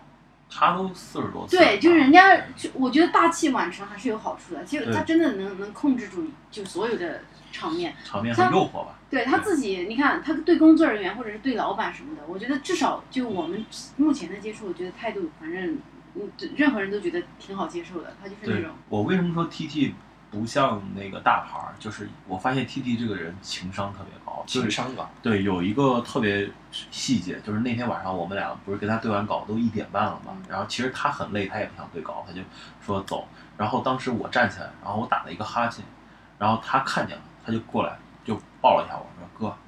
[0.49, 4.63] 他都四十多岁了，对，就是人家，就我觉得大器晚成还是有好处的。
[4.63, 7.19] 其实他真的能能控制住你，就所有的
[7.51, 7.93] 场面。
[8.05, 8.96] 场面很诱惑吧？
[9.09, 13.65] 对他自己，你看他对工作人员或者是对老板什么的，我觉得至少就我们
[13.95, 15.77] 目前的接触，我觉得态度反正
[16.15, 18.13] 嗯，对任何人都觉得挺好接受的。
[18.21, 19.95] 他就是那种，我为什么说 T T
[20.29, 21.73] 不像那个大牌儿？
[21.79, 25.09] 就是我发现 T T 这个人情商特别高，就是情商高。
[25.21, 32.41] 对，有一个特别细节，就是那天晚上我们俩不是跟他对完稿都一点半了嘛嗯，然后其实他很累，他也不想对稿，他就
[32.85, 33.25] 说走。
[33.55, 35.85] 然后当时我站起来，然后我打了一个哈欠，
[36.37, 39.16] 然后他看见了，他就过来就抱了一下我。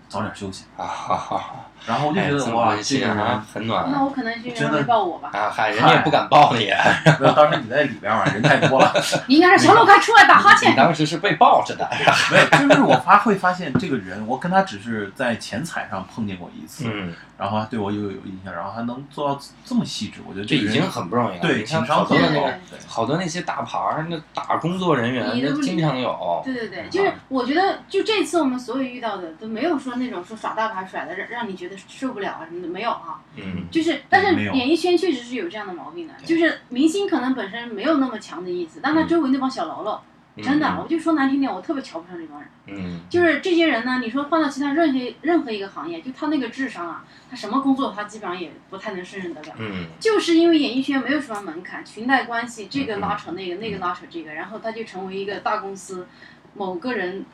[0.09, 0.65] 早点休息。
[0.75, 1.55] 啊哈哈哈！
[1.87, 5.29] 然后我就哎，觉得哇，这个人很暖那我可能是因为他真的抱我吧。
[5.33, 5.49] 啊！
[5.49, 6.65] 嗨，人家也不敢抱你，
[7.19, 8.93] 没有，当时你在里边嘛，人太多了。
[9.27, 10.75] 你应该是小鹿快出来打哈你欠。
[10.75, 11.89] 当时是被抱着的。
[12.31, 21.41] 没有，就是我发会发现这个人，我跟他只是在钱财上碰见过一次，嗯，然后他对我又有印象，然后还能做到这么细致，我觉得这已经很不容易了。
[21.41, 22.49] 对情商很高
[22.87, 26.41] 好多那些大牌儿，那大工作人员那经常有。
[26.43, 33.21] 对对对，就是我觉得，就这次我们所有遇到的都没有说那种说耍大牌甩的让让你觉得受不了啊什么的，没有哈。
[33.35, 40.03] 嗯，就是，但是演艺圈确实是有这样的毛病的，就是明星可能本身没有那么强的意思，但他嗯周围那帮小喽啰，
[40.41, 42.49] 真的，我就说难听点，我特别瞧不上这帮人。
[42.67, 49.55] 嗯，就是这些人呢，你说换到其他任何任何一个行业，就他那个智商啊，他什么工作他基本上也不太能胜任得了。
[49.57, 56.07] 嗯就是因为演艺圈没有什么门槛，裙带关系，这个嗯拉扯那个，那个拉扯这个，然后他就成为一个大公司
[56.55, 57.25] 某个人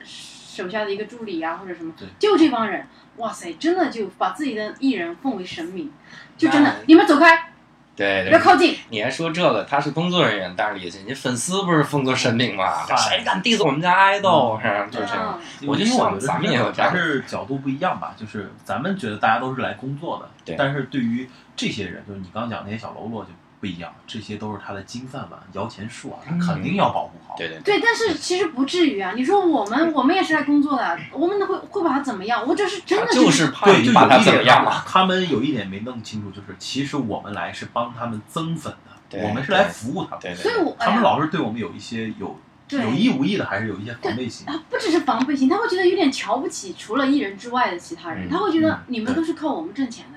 [0.55, 2.87] 手下的一个助理啊，或者什么对，就这帮人，
[3.17, 5.91] 哇塞，真的就把自己的艺人奉为神明，
[6.37, 7.51] 就真的那，你们走开，
[7.95, 8.29] 对对。
[8.29, 8.77] 不要靠近。
[8.89, 12.85] 你还说这个，他是工作人员，但是理解，你粉丝不是奉作神明吗？
[12.95, 14.57] 谁敢 diss 我们家爱豆？
[14.61, 15.37] 是吧就是这样。
[15.61, 18.13] 嗯我就想咱们也有这样还是角度不一样吧。
[18.15, 23.31] 就是咱们觉得大家都是来工作的，对但是对于这些人，就是你刚刚讲那些小喽啰就
[23.65, 27.33] 不一样，这些都是他的金饭碗、摇钱树啊，他肯定要保护好。
[27.35, 29.13] 对对对，对，但是其实不至于啊。
[29.15, 32.47] 你说我们，我们也是来工作的，我们会会把他怎么样？
[32.47, 34.83] 我这是真的就是怕对，就你把他怎么样了。
[34.85, 38.71] 他们有一点没弄清楚，就是其实我们来是帮他们增粉
[39.09, 40.19] 的，我们是来服务他们。
[40.21, 44.47] 对对对，所以我，哎他们，老是对我们有一些有有意无意的，还是有一些防备心。
[44.47, 50.14] 啊，不只是防备心，他会觉得有点瞧不起除了艺人之外的其他人，嗯他会觉得嗯你们都是靠我们挣钱的。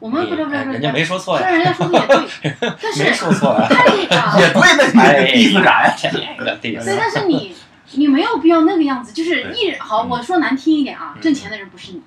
[0.00, 3.66] 对，我们不知道不知道不知道，哎人家没说错虽呀，然人家说的也对， 但是没说错呀。
[3.68, 5.94] 太啊，也对，那你哎这意思啥呀？
[5.98, 6.08] 这
[6.44, 7.54] 个 diss 对，但是你
[7.92, 12.02] 你没有必要那个样子，就是艺人好，嗯我说难听一点啊，嗯挣钱的人不是你，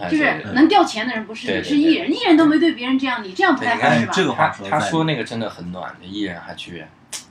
[0.00, 4.12] 哎就是对对对能掉钱的人不是你，对对是艺人，艺人都没对别人这样，你这样不太合适吧？
[4.14, 6.84] 这个话他他说那个真的很暖，艺人还去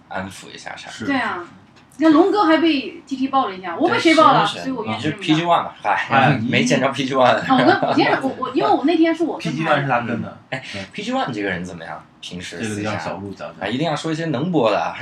[0.07, 0.89] 安抚一下啥。
[0.89, 1.43] 是对啊，
[1.97, 4.45] 你看龙哥还被 T T 爆了一下，我被谁爆了？
[4.45, 5.75] 所以我你是 PG One 吧？
[5.83, 7.35] 哎嗨， 没见着 PG One。
[7.51, 12.03] 我跟我先是我我因为我那天是我跟 PG One 是他跟的，哎 PG One 这个人怎么样？
[12.21, 13.71] 平时私这个让小下鹿讲啊，讲。
[13.71, 14.93] 一定要说一些能播的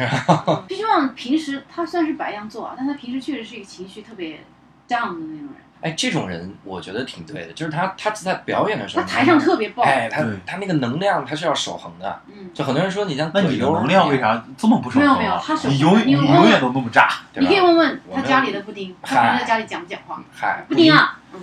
[0.68, 4.40] ，PG？One 平时他算是白羊座啊，但他平时确实是一个情绪特别
[4.88, 12.22] down 的那种人，哎，这种人我觉得挺对的，就是他他在表演的时候，他台上特别爆，哎，他他那个能量他是要守恒的。
[12.28, 14.20] 嗯，就很多人说你像那你的葛优能量为？
[14.20, 15.56] 啥这么不守没有恒啊没有他？
[15.56, 17.08] 守你恒永你你问问永远都那么炸。
[17.32, 20.20] 对吧你可以问问他家里的布丁，他平时在家里讲不讲话？
[20.34, 21.40] 嗨，布丁，啊，嗯，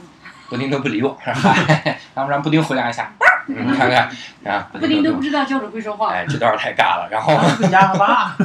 [0.48, 3.12] 布丁都不理我， 嗨，要不然布丁回答一下，
[3.46, 4.10] 你 看看
[4.44, 7.08] 啊，布丁都都不知道教主会说话，哎，这段太尬了。
[7.10, 8.36] 然后他是个哑巴。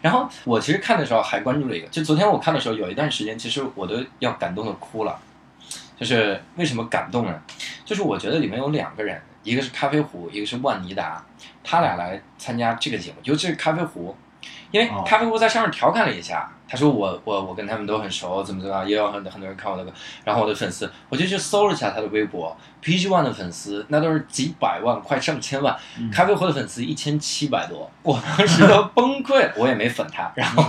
[0.00, 5.18] 然后我其实看的时候还关注了一个，就昨天我看的时候，有一段时间其实我都要感动的哭了。
[5.96, 7.40] 就是为什么感动呢？
[7.84, 11.24] 就是我觉得里面有两个人，一个是咖啡壶，一个是万妮达，
[11.62, 14.16] 他俩来参加这个节目，尤其是咖啡壶，
[14.74, 15.04] 因为哦。
[15.06, 19.92] 咖啡壶在上面调侃了一下，他说我我我跟他们都很熟，怎么怎么样，也有很很多人看我的歌，
[20.24, 26.10] 然后我的粉丝，我就去搜了一下他的微博，PG One 的粉丝那都是几百万，快上千万，嗯。
[26.10, 30.64] 咖啡壶的粉丝一千七百多，我当时都崩溃了， 我也没粉他，然后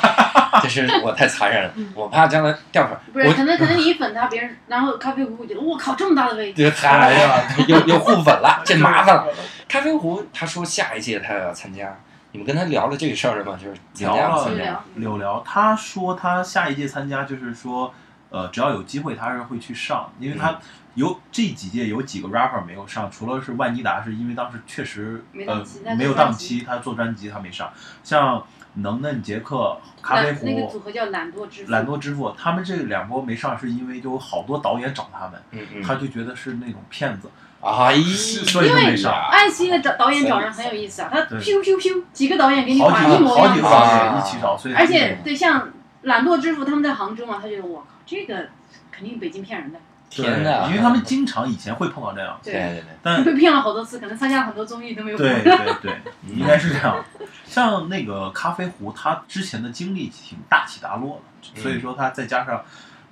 [0.62, 9.26] 就是我太残忍了，我怕将来掉粉儿，不是，我可能可能你一粉他，别人然后咖啡壶会觉得我靠这么大的位置，这 哎呀嗨，又又互粉了，这麻烦了。
[9.68, 11.98] 咖啡壶他说下一届他要参加，
[12.32, 13.58] 你们跟他聊了这个事儿了吗？
[13.62, 14.84] 就是聊了聊。
[14.96, 17.92] 柳聊，他说他下一届参加，就是说，
[18.30, 20.58] 呃，只要有机会，他是会去上，因为他
[20.94, 25.62] 有这几届有几个 rapper 没有上，除了是万妮达，是因为当时确实呃
[25.96, 27.70] 没有档期，他做专辑他没上，
[28.02, 28.42] 像
[28.76, 31.70] 能嫩杰克、咖啡壶那个壶、组合叫懒惰之父。
[31.70, 37.28] 懒惰之父，他们这两波没上，是因为就有好多导演找他们，嗯嗯，他就觉得是那种骗子，
[37.62, 38.02] 哎呀，
[38.46, 39.12] 所以就没上。
[39.30, 45.70] 爱奇艺的导导演找人很有意思啊，他对咻咻咻几个导演给你好画一模一样的几个导演啊一起找，所以而且对像
[46.02, 48.48] 懒惰之父他们在杭州嘛，他觉得我靠这个
[48.90, 49.78] 肯定北京骗人的，
[50.10, 50.66] 天呐！
[50.68, 55.42] 因为他们经常以前会碰到这样，对对对，但被骗了好多次，可能参加了很多综艺都没有对。
[55.42, 57.02] 对对，应该是这样。
[57.46, 61.22] 像那个咖啡壶，他之前的经历挺大起大落
[61.54, 62.62] 的，所以说他再加上，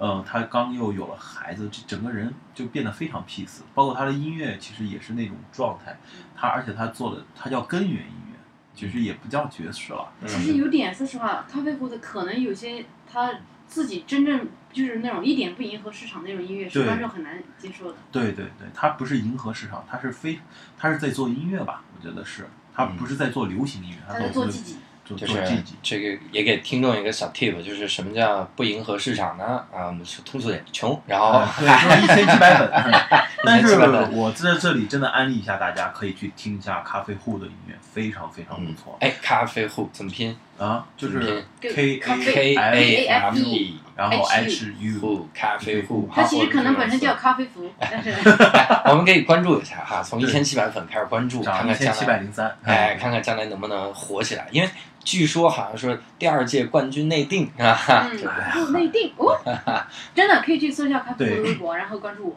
[0.01, 3.61] 呃，他刚又有了孩子，这整个人就变得非常 peace。
[3.75, 5.95] 包括他的音乐，其实也是那种状态。
[6.35, 8.39] 他而且他做的，他叫根源音乐，
[8.75, 10.11] 其实也不叫爵士了。
[10.27, 13.31] 其实有点，说实话，咖啡壶的可能有些他
[13.67, 17.99] 自己真正就是那种一点不迎合市场那种音乐，是观众很难接受的。
[18.11, 20.41] 对对对，他不是迎合市场，他是非，
[20.79, 21.85] 他是在做音乐吧？
[21.95, 24.77] 我觉得是，他不是在做流行音乐，他在做做自己，
[25.17, 25.41] 做就是。
[25.83, 29.65] 这个也给听众一个小 tip，就是什么叫不迎合市场呢？
[29.73, 31.01] 啊，我们说通俗点，穷。
[31.07, 32.71] 然后啊，对，说一千七百粉。
[33.45, 33.75] 但是
[34.13, 41.19] 我在这里真的安利一下大家，可以去听一下咖啡户的音乐，非常非常不错哎，咖啡户怎么拼啊，就是
[41.63, 46.09] 嗯 K 咖 A 啡？K A F E E 然后 H U，户咖啡户。
[46.11, 48.11] 它其实可能本身叫咖啡壶，但是
[48.89, 52.51] 我们可以关注一下哈，从一千七百粉开始关注，看看将来百零三。
[52.65, 54.71] 哎，看看将来能不能火起来，因为
[55.05, 57.79] 据说好像说第二届冠军内定啊，
[58.73, 59.37] 内定哦，
[60.15, 62.37] 真的可以去搜一下咖啡壶微博，然后关注我。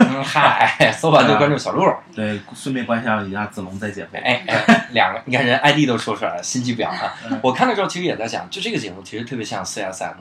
[0.00, 4.18] 嗯嗨，搜完就关注小鹿，对，顺便关心一下子龙在减肥。
[4.18, 6.90] 哎哎，两个，你看人 ID 都说出来了，心机婊！
[7.40, 10.14] 我看的时候其实也在想，就这个节目其实特别像 CSM，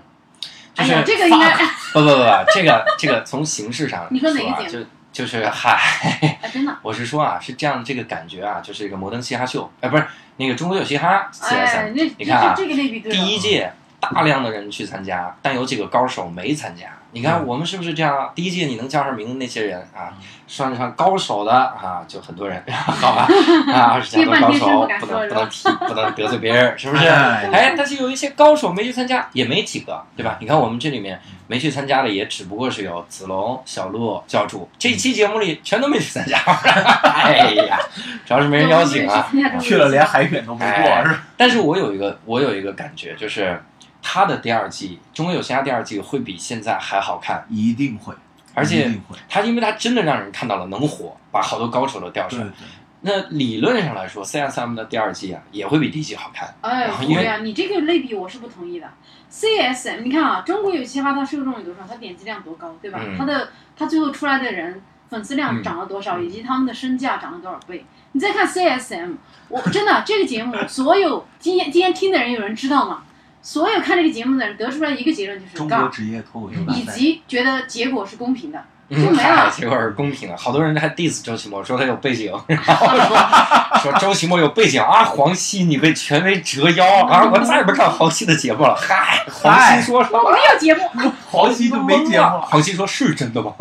[0.74, 1.56] 就是哎呀，这个应该，
[1.94, 4.80] 不不不不，这个这个从形式上你说哪个啊，节就
[5.12, 5.80] 就是嗨，
[6.22, 10.06] 哎，真的， 我是说啊，是这样这个感觉啊，就是一个摩登嘻哈秀，哎，不是
[10.38, 12.56] 那个中国有嘻哈 CSM，哎，你看啊。
[12.56, 16.86] 第一届大量的人去参加，但有几个高手没参加。
[17.12, 18.30] 你看嗯我们是不是这样啊？
[18.36, 20.14] 第一届你能叫上名的那些人啊，
[20.48, 23.28] 算得上高手的啊，就很多人， 好吧？
[23.74, 27.08] 啊，二十强的高手不能不能提，不能得罪别人，是不是？
[27.08, 30.38] 哎哎，但是有一些高手没去参加，也没几个，对吧？
[30.40, 36.38] 你看我们这里面没去参加的，也只不过是有子龙、小鹿、教主，这一期节目里全都没去参加。
[37.10, 37.80] 哎呀，
[38.26, 39.28] 主要是没人邀请啊。
[39.60, 41.24] 去了连海选都没过，哎是吧？
[41.36, 43.60] 但是我有一个，我有一个感觉，就是
[44.02, 48.14] 他的第二季《中国有嘻哈》第二季会比现在还好看，一定会，
[48.54, 48.92] 而且。
[49.28, 52.44] 他因为他真的让人看到了能火，把好多高手都调出来。
[52.44, 52.68] 对对，
[53.02, 56.54] 那理论上来说，CSM 的第二季啊也会比第一季好看。
[56.62, 58.88] 哎，然后因为不呀，你这个类比我是不同意的。
[59.32, 61.82] CSM，你看啊，中国有嘻哈，它受众有多少？
[61.88, 63.00] 它点击量多高，对吧？
[63.02, 67.86] 嗯它的它最后出来的人粉丝量嗯涨了多少，以及他们的身价涨了多少倍？
[68.14, 69.16] 你再看 CSM，
[69.48, 73.04] 我真的这个节目，所有今天今天听的人有人知道吗？
[73.42, 78.64] 所有看这个节目的人得出来一个结论就是中国，职业脱口秀以，及觉得结果是公平的。
[78.90, 83.18] 就嗯，没结果是公平的，好多人还 diss 周奇墨，说他有背景， 然后说
[83.84, 88.76] 说周奇墨有背景啊，黄西你被权威折腰啊，我再也不看黄西的节目了。
[88.76, 90.20] 嗨，黄西说什么？
[90.20, 92.28] 我没有节目，黄西就没节目。
[92.42, 93.54] 黄西说：“是真的吗？”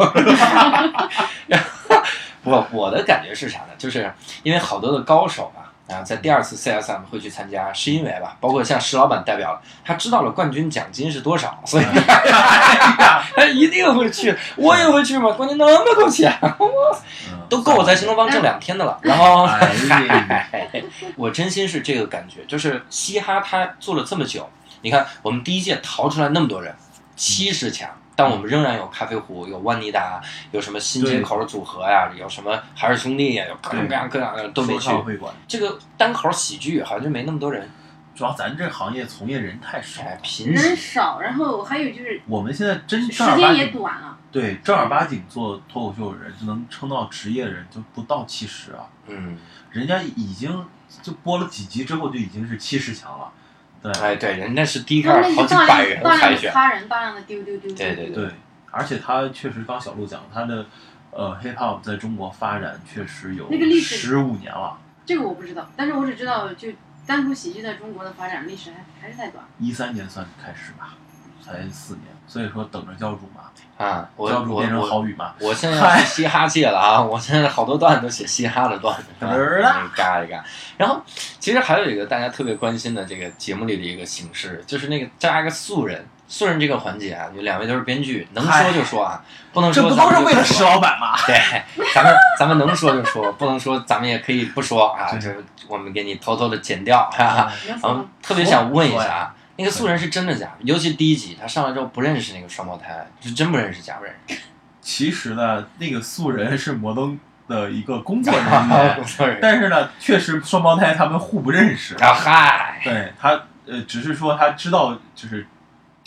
[1.47, 2.03] 然后
[2.45, 3.75] 我我的感觉是啥呢？
[3.77, 4.11] 就是
[4.43, 11.85] 因为好多的高手啊啊，在第二次 CSM 会去参加，是因为吧，包括像石老板代表了，他知道了冠军奖金是多少，所以
[13.35, 14.37] 他一定会去。
[14.57, 18.99] 我也会去嘛，冠军那么多钱，嗯都够我在新东方挣两天的了。
[19.01, 20.71] 然后，哎，
[21.17, 24.47] 我真心是这个感觉，就是嘻哈他做了这么久，
[24.83, 26.75] 你看我们第一届淘出来那么多人，
[27.17, 27.89] 七十强。
[28.19, 34.91] 但我们仍然有咖啡壶，有万妮达，有什么新街口组合呀，有什么海尔兄弟呀，有各种各样各样的都没去
[35.47, 37.71] 这个单口喜剧好像就没那么多人，
[38.17, 40.19] 主要咱这行业从业人太少了哎，。
[40.21, 40.77] 贫人。
[40.77, 44.19] 少，然后还有就是我们现在真时正儿八间也经短了。
[44.33, 48.83] 对正儿八经做脱口秀的人，就能撑到职业的人就不到七十啊。
[49.07, 49.39] 嗯，
[49.71, 50.67] 人家已经
[51.03, 53.31] 就播了几集之后就已经是七十强了。
[53.83, 57.73] 对哎，对，人家是第一他开始好几百人量大量的海选，他人，大量的丢丢丢。
[57.75, 58.31] 对对对，
[58.71, 60.67] 而且他确实刚小鹿讲，他的
[61.11, 66.69] 呃 hip hop 在中国发展确实有那个历史十五年了，这个我不知道，但是我只知道，就
[67.07, 69.45] 单口喜剧在中国的发展历史还还是太短。
[69.59, 70.95] 一三年算开始吧，
[71.49, 73.43] 才四年，所以说等着教主嘛，
[73.85, 75.33] 啊，我我教主变成我好语嘛。
[75.41, 77.01] 我现在 要去嘻哈界了啊！
[77.01, 79.05] 我现在好多段子都写嘻哈的段子，
[79.97, 80.45] 嘎一嘎。
[80.77, 81.01] 然后
[81.39, 91.17] 其实还有一个大家特别关心的这个节目里的一个形式，就是那个加一个素人素人这个环节啊，就两位都是编剧，能说就说啊，不能这不说咱们都是为了石老板吗？
[91.27, 91.37] 对，
[91.95, 95.35] 咱们咱们能说就说，不能说咱们也可以不说啊，对这
[95.67, 97.53] 我们给你偷偷的剪掉，哈哈。
[97.67, 100.59] 能说吗嗯，特别想问一下啊，那个素人是真的假的？
[100.61, 104.39] 尤其第一集他上来之后不认识那个双胞胎，是真不认识假不认识？
[104.81, 111.97] 其实呢，那个素人是摩登的一个工作人员 但是呢，确实双胞胎他们互不认识。
[111.97, 113.31] 啊嗨，对他，
[113.67, 115.47] 呃，只是说他知道，就是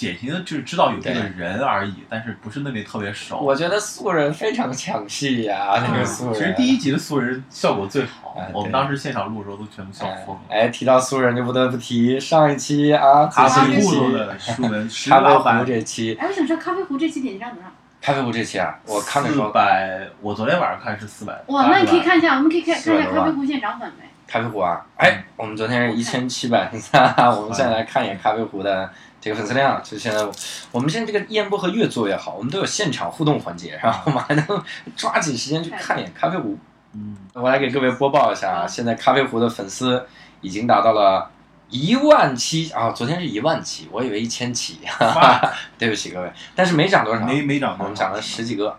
[0.02, 3.38] 典型的，就是知道有这个人而已，但是不是那里特别熟。
[3.38, 6.34] 我觉得素人非常抢戏呀，那个素人。
[6.34, 10.42] 其实第一集的素人效果最好哎，我们当时现场录的时候都全部笑疯了。
[10.50, 17.70] 哎，提到素人就不得不提上一期啊，咖啡最新一期糊的素人，石咖啡壶这期，哎，我想说咖啡壶这期点击量多少？
[18.02, 21.40] 咖啡壶这期啊，我看的时四候，百，我昨天晚上看是四百。
[21.48, 24.06] 哇，那你可以看一下，我们可以看看一下咖啡壶现在涨粉没？
[24.28, 28.90] 咖啡壶啊，哎，我们昨天是一千七百三， 我们现在来看一眼咖啡壶的
[29.22, 30.28] 这个粉丝量，就现在
[30.72, 34.64] 我们现在这个燕播和越做越好，我们都有现场互动环节，然后我们还能
[34.96, 36.58] 抓紧时间去看一眼咖啡壶。
[36.94, 40.06] 嗯，我来给各位播报一下啊，现在咖啡壶的粉丝
[40.42, 41.30] 已经达到了
[41.70, 48.76] 一万七啊，昨天是一万七，我以为一千七，哈哈，对不起各位，但是没涨多少，没没涨多少我们涨了十几个，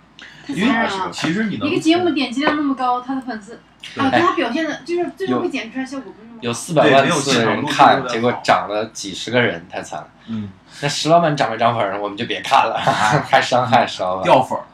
[0.46, 0.88] 太因为。
[1.12, 3.54] 其实你能一个节目点击量那么高，他的粉丝
[3.96, 6.12] 啊，他表现的就是最后有会剪出来效果
[6.42, 10.06] 有四百万次人看，结果涨了几十个人，太惨了。
[10.26, 12.78] 嗯那石老板涨没涨粉儿，我们就别看了，
[13.30, 14.24] 太伤害石老板。
[14.24, 14.64] 掉粉儿，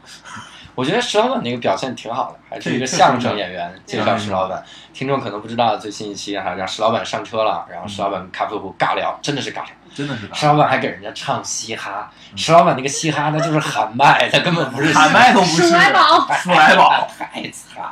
[0.79, 4.65] 我觉得石老板那个表现挺好的，还是一个相声演员介绍石老板。
[4.95, 9.71] 听众可能不知道，最新一期哈，让石老板上车了，然后石老板跟咖啡壶尬聊，真的是尬聊。
[9.93, 15.69] 真的是石老板还给人家唱嘻哈，石老板那个嘻哈那就是喊麦，他根本不是喊麦都不是。
[15.69, 17.83] 鼠来宝， 鼠来宝， 太惨。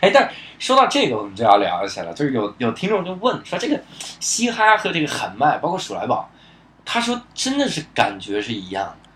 [0.00, 0.30] 哎，但是
[0.60, 2.14] 说到这个，我们就要聊一下了。
[2.14, 3.80] 就是有有听众就问说，这个
[4.20, 6.30] 嘻哈和这个喊麦，包括鼠来宝，
[6.84, 9.10] 他说真的是感觉是一样的，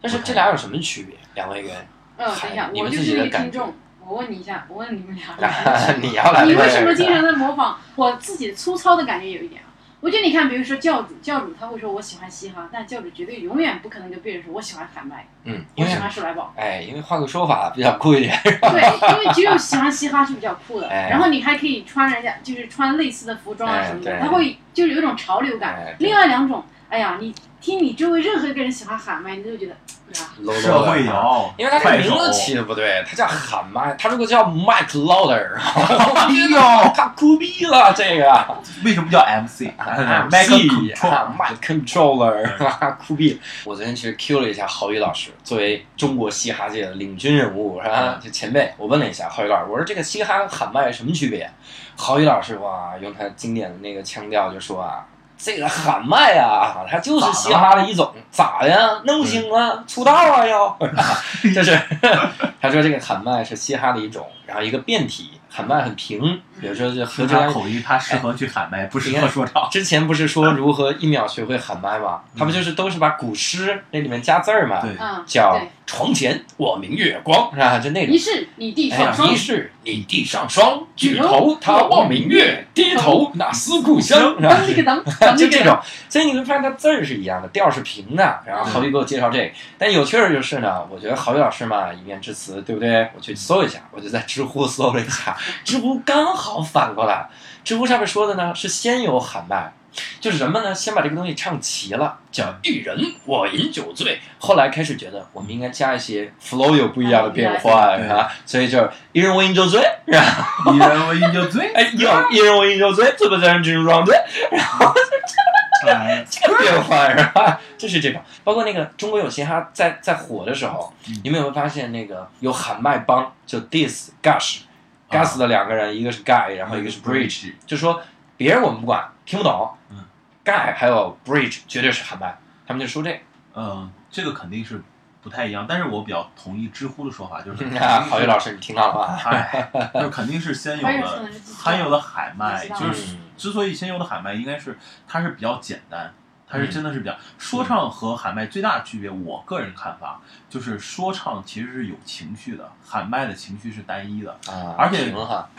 [0.00, 1.14] 但是这俩有什么区别？
[1.34, 1.76] 两位人，
[2.16, 3.74] 嗯，等一下，我就是一个听众，
[4.06, 5.50] 我问你一下，我问你们俩，
[6.00, 7.76] 你要来你为什么经常在模仿？
[7.96, 9.68] 我自己的粗糙的感觉有一点啊。
[10.00, 16.52] 我觉得你看，比如说教主，教主他会说我喜欢嘻哈，但教主绝对永远不可能跟别人说我喜欢喊麦，嗯，我喜欢鼠来宝。
[16.58, 18.38] 哎，因为换个说法比较酷一点。
[18.44, 25.96] 对，因为只有喜欢嘻哈是比较酷的，哎然后你还可以穿人家就是穿类似的服装啊什么的，他会就是有一种潮流感哎。
[25.98, 26.62] 另外两种，
[26.94, 29.74] 哎呀，你听你周围任何一个人喜欢喊麦，你都觉得，
[30.06, 38.46] 哎呀，low low 的社会摇，因为他这个名字起的不对，他叫喊麦，他如果叫 Mike Louder，哎呦，他酷毙了这个。
[38.84, 39.72] 为什么叫 MC？
[39.76, 43.38] 啊 Mic MC Control 啊 Mic Controller，酷毙！
[43.64, 48.20] 我昨天其实 Q 了一下郝宇老师，作为中国嘻哈界的领军人物，是吧？
[48.22, 51.50] 就前辈，我问了一下郝宇老师，我说这个嘻哈喊麦有什么区别？
[51.96, 55.04] 郝宇老师哇，用他经典的那个腔调就说啊。
[55.36, 59.00] 这个喊麦啊，它就是嘻哈的一种，咋的呀？
[59.04, 60.78] 弄醒了，出道啊要，
[61.54, 61.78] 就是
[62.60, 66.20] 他说这个喊麦是嘻哈的一种，然后一个变体，喊麦很平，
[66.60, 69.68] 比如说就何听哲安他口音，他适合去喊麦，不适合说唱。
[69.70, 72.20] 之前不是说如何一秒学会喊麦吗？
[72.38, 74.80] 他不就是都是把古诗那里面加字儿嘛，
[75.26, 77.78] 叫对，床前我明月光，是吧？
[77.78, 78.18] 就那种一。
[78.18, 84.64] 是你地哎呀，上霜疑，是你地上霜，举头他望明月，低头那思故乡，是吧
[85.36, 85.78] 就这种，
[86.08, 88.40] 所以你会发现它字儿是一样的，调儿是平的。
[88.46, 93.08] 然后郝宇给我介绍这个，但有趣儿就是呢，我觉得郝宇老师嘛，一面之词，对不对？
[93.14, 97.28] 我去搜一下，我就在知乎搜了一下，知乎刚好反过来，
[97.62, 99.72] 知乎上面说的呢是先有喊麦。
[100.20, 108.08] 就是人们呢，先把这个东西唱齐了，叫“一人我饮酒醉”，后来开始觉得我们应该加一些 flow 有不一样的变换对。
[108.08, 110.22] 啊，所以就是“一人我饮酒醉”，然
[110.64, 114.16] 后一人我饮酒醉，哎，有一人我饮酒醉，醉不醉人进入庄队，
[115.86, 116.24] 哎。
[116.60, 117.60] 变化是吧？
[117.76, 121.20] 就是这种，包括那个中国有嘻哈在在火的时候，嗯。
[121.22, 124.60] 你们有没有发现那个有喊麦帮，就 Dis Gush
[125.08, 125.18] 啊。
[125.18, 128.00] Gus 的两个人，一个是 Guy，然后一个是 Bridge，就说
[128.38, 130.04] 别人我们不管，听不懂嗯
[130.44, 133.18] ，Guy 还有 Bridge 绝对是喊麦，他们就说这个。
[133.56, 134.82] 嗯，这个肯定是
[135.22, 139.20] 不太一样，但是我比较同意知乎的说法，就是 啊，郝宇老师，你听到了吧？
[139.30, 146.12] 哎，就肯定是先有还有说的的是自己罕有的喊麦，就是嗯之所以先有的喊麦，应该是它是比较简单，
[146.46, 154.30] 它是真的是比较说唱和喊麦最大的区别，我个人看法就是说唱其实是有情绪的，喊麦的情绪是单一的。
[154.46, 155.10] 啊，而且，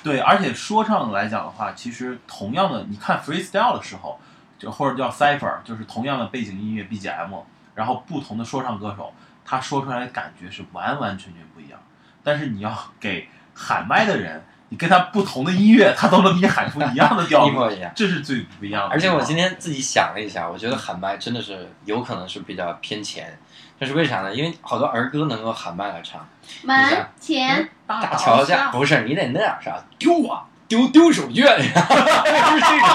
[0.04, 4.20] 对，而且说唱来讲的话，其实同样的，你看 freestyle 的时候，
[4.58, 9.14] 就或者叫 cipher，就是同样的背景音乐 BGM，然后不同的说唱歌手，
[9.44, 11.80] 他说出来的感觉是完完全全不一样。
[12.24, 17.90] 但是你要给喊麦的人，你你跟他不同的音乐，他都能给你喊出一样的调子， 一模一样。
[17.96, 18.90] 这是最不一样的。
[18.90, 23.40] 而且我今天自己想了一下，我觉得喊麦真的是有可能是比较偏前，
[23.80, 24.36] 这是为啥呢？
[24.36, 26.28] 因为好多儿歌能够喊麦来唱，
[26.64, 28.70] 门前大桥下。
[28.70, 30.44] 不是你得那样啥丢啊。
[30.68, 31.96] 丢丢手绢，然后
[32.50, 32.90] 就是这种。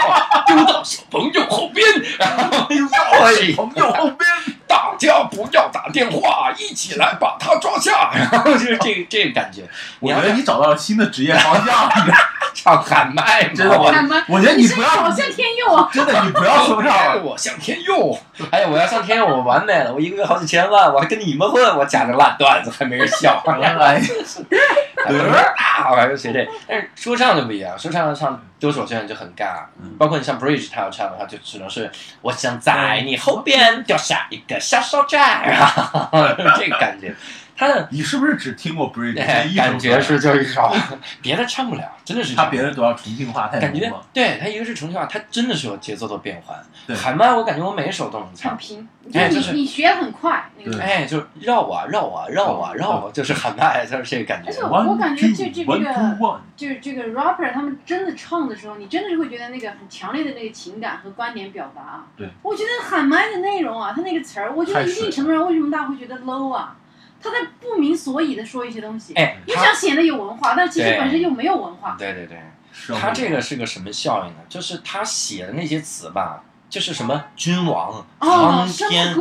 [0.48, 1.86] 丢到小朋友后边，
[2.18, 4.28] 然 后丢到小朋友后边，
[4.70, 9.68] 大家不要打电话，一起来把他抓下，然 后就是这个这个感觉。
[9.98, 11.90] 我觉得你找到了新的职业方向，
[12.54, 13.86] 唱喊麦，真的，我
[14.28, 18.18] 我觉得你不要，我像天佑啊， 真的，你不要说 唱了，我像天佑，
[18.50, 24.02] 哎呀，我要像天佑，我完美了，我一个月好几千万，我还跟你们混，我讲的烂段子还没人笑，哎。
[25.00, 29.62] 啊，我还是学这，但是说唱就不一样，说唱唱丢手绢就很尬，
[29.98, 31.90] 包括你像 Bridge 他要唱的话，就只能是
[32.20, 35.18] 我想在你后边掉下一个小手绢，
[36.58, 37.14] 这个感觉。
[37.60, 39.22] 他的你是不是只听过 Bridge？
[39.54, 40.74] 感觉是就一首，
[41.20, 46.58] 别的唱不了，真的是他别的都要重庆话太感觉对他一个是重庆话，他真的是有节奏的变换。
[46.86, 48.52] 对，喊麦我感觉我每一首都能唱。
[48.52, 54.48] 很平，就是你学很快，那个哎，就绕啊绕啊绕啊绕啊，就是喊麦，就是这个感觉。
[54.48, 55.78] 而且我感觉这这个
[56.56, 62.04] 就是这个 rapper 他们真的唱的时候，你真的是会觉得那个很强烈的那个情感和观点表达啊。
[62.16, 66.74] 对，我觉得喊麦的内容啊，他那个词儿，我觉得一定程度上为什么大家会觉得 low 啊？
[67.22, 71.96] 他在不明所以的说一些东西，哎，又想显得有文化，但其实本身又没有文化。
[71.98, 72.38] 对对对，
[72.96, 74.38] 他这个是个什么效应呢？
[74.48, 79.14] 就是他写的那些词吧，就是什么君王、苍天、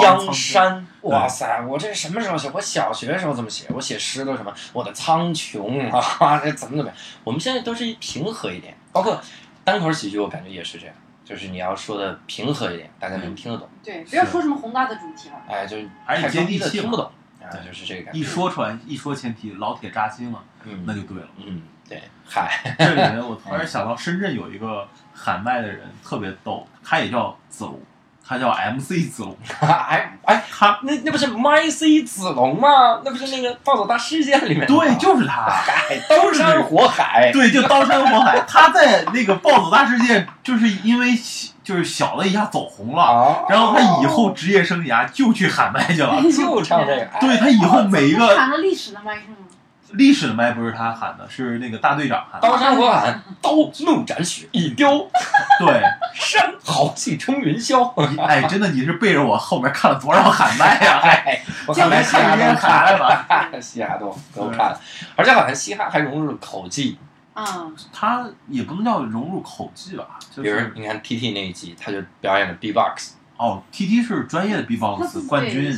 [0.00, 1.64] 江山，哇塞！
[1.66, 2.50] 我这什么时候写？
[2.52, 3.66] 我小学的时候怎么写？
[3.70, 4.52] 我写诗都什么？
[4.72, 6.96] 我的苍穹啊， 这怎么怎么样？
[7.24, 9.20] 我们现在都是平和一点，包括
[9.64, 10.94] 单口喜剧，我感觉也是这样，
[11.24, 13.68] 就是你要说的平和一点，大家能听得懂。
[13.82, 15.36] 对，不要说什么宏大的主题了。
[15.48, 17.10] 哎，就是还是接地气，听不懂。
[17.42, 18.18] 啊，就是这个感觉。
[18.18, 21.28] 一说出来，一说前提，老铁扎心了，嗯，那就对了。
[21.44, 22.02] 嗯，对。
[22.28, 27.80] 嗨，这里面 我突然想到，深圳有一个喊麦的人特别逗，他也叫子龙，
[28.26, 29.36] 他叫 MC 子龙。
[29.60, 33.00] 哎哎，他那那不是 My C 子龙吗？
[33.04, 34.66] 那不是那个《暴走大事件》里面？
[34.66, 35.62] 对，就是他。
[36.08, 37.30] 刀山火海。
[37.32, 38.40] 对，就刀山火海。
[38.46, 41.18] 他在那个《暴走大事件》，就是因为。
[41.68, 47.06] 就是小了一下走红了，然后他以后职业生涯就去喊麦去了， 就唱这个。
[47.20, 49.36] 对他以后每一个喊了历史的麦是吗？
[49.90, 52.40] 历史的麦不是他喊的，是那个大队长喊。
[52.40, 53.50] 刀山火海，刀
[53.84, 54.92] 怒斩雪一雕。
[55.58, 55.82] 对，
[56.14, 57.92] 山豪气冲云霄。
[58.22, 61.02] 哎，真的，你是背着我后面看了多少喊麦呀？
[61.68, 64.80] 我看来嘻哈都看了，嘻 哈都都看了，
[65.16, 66.96] 而且好像嘻哈还融入了口技。
[67.38, 73.12] 啊，他也不能叫融入口技吧，就比如你看 T T 那一集，他就表演了 B box。
[73.36, 75.72] 哦，T T 是专业的 B box 冠军，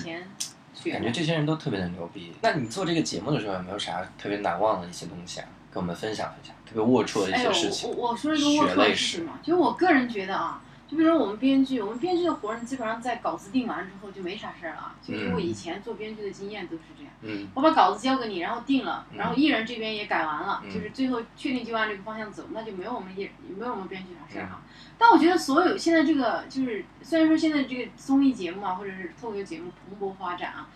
[0.91, 2.33] 感觉这些人都特别的牛逼。
[2.41, 5.47] 那你做这个节目的时候，有没有啥特别难忘的一些东西啊？
[5.71, 7.91] 跟我们分享一下，特别龌龊的一些事情。
[7.91, 10.61] 我我说一个龌龊的事情嘛，就我个人觉得啊。
[10.91, 14.93] 就比如说我们编剧，我们编剧的活人基本上在稿子定完之后就没啥事儿了。
[15.01, 17.13] 就因为我以前做编剧的经验都是这样。
[17.23, 17.47] 嗯。
[17.55, 24.61] 我把稿子交给你，然后定了，然后艺人这边也改完了，就是最后确定就按这个方向走，那就没有我们艺没有我们编剧啥事儿哈。
[24.99, 30.69] 但我觉得所有现在这个就是虽然说现在这个综艺节目啊或者是脱口秀节目蓬勃发展啊，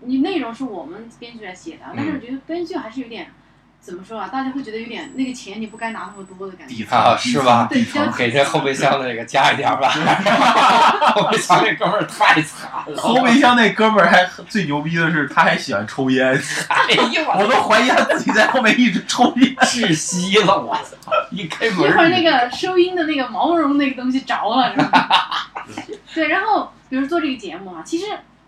[0.00, 3.30] 你内容是我们编剧来写的，但是我觉得编剧还是有点。
[3.84, 4.30] 怎么说啊？
[4.32, 7.68] 大家会觉得有点那个钱你不该拿那么多的感觉啊，是吧？
[7.70, 7.84] 对，
[8.16, 9.90] 给这后备箱的那个加一点吧。
[11.14, 12.96] 后备箱那哥们儿太惨了。
[12.96, 16.26] 后备箱那哥们儿还最牛逼的是，他还喜欢抽烟。
[16.68, 20.58] 哎呀，我都怀疑他自己在后面一直抽烟，窒息了。
[20.58, 21.12] 我操！
[21.30, 25.50] 一开门，一会儿那个收音的那个毛绒那个东西着了，是吧？
[26.14, 28.06] 对，然后比如做这个节目啊，其实。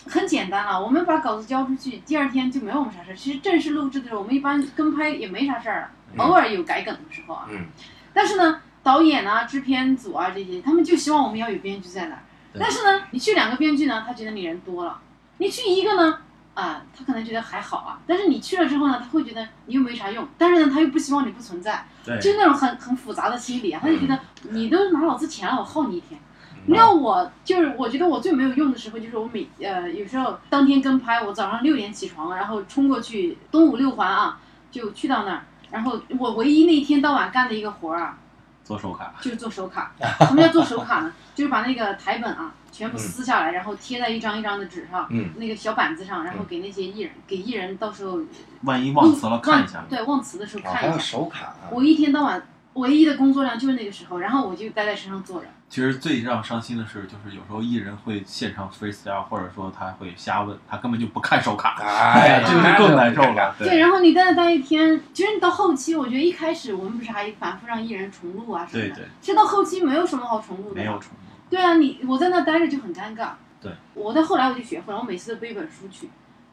[0.09, 3.14] 很简单了，我们把稿子交出去，第二天就没有我们啥事儿。
[3.14, 7.46] 其实正式录制的时候，我们一般跟拍也没啥事儿，偶尔有改梗的时候啊。
[7.50, 7.66] 嗯。
[8.14, 12.22] 但是呢，导演啊、制片组啊这些，他们就希望我们要有编剧在那儿。
[12.59, 14.98] 但是呢，你去两个编剧呢，他觉得你人多了；
[15.38, 16.18] 你去一个呢，
[16.54, 17.98] 啊，他可能觉得还好啊。
[18.07, 20.26] 但是你去了之后呢，他会觉得你又没啥用。
[20.38, 21.84] 但是呢，他又不希望你不存在。
[22.04, 22.16] 对。
[22.18, 24.18] 就是那种很很复杂的心理啊，他就觉得
[24.50, 26.18] 你都拿老子钱了，我耗你一天。
[26.67, 34.41] 你知道我就是，我觉得我最没有用的时候，就是我每呃有时候当天跟拍，我早上六点起床，然后冲过去东五六环啊，
[34.71, 38.19] 就去到那儿，然后我唯一那一天到晚干的一个活儿啊，
[38.64, 39.93] 做手卡，就是做手卡。
[40.27, 41.12] 什么叫做手卡呢？
[41.37, 48.19] 就是把那个台本啊全部撕下来，然后贴在一张一张的纸上，那个小板子上，然后给那些艺人，给艺人到时候
[48.62, 50.99] 万一忘词了看一下，对，忘词的时候看一下。
[50.99, 51.55] 手卡。
[51.71, 52.43] 我一天到晚
[52.75, 55.47] 唯一的工作量就是那个时候，然后我就待在身上坐着。
[55.69, 63.55] 其实最让伤心的是，就是有时候艺人会现场 freestyle，或者说他会瞎问，他根本就不看手卡， 哎呀，这个就更难受了。
[63.59, 71.19] 对，然后你在那待一天，其实你到后期，我觉得一开始我们不是还反复让艺人重录啊什么的，对对，其实到后期没有什么好重录的，没有重录。
[71.51, 73.31] 对啊，你我在那待着就很尴尬。
[73.61, 76.09] 对，我到后来我就学会了，我每次都背一本书去，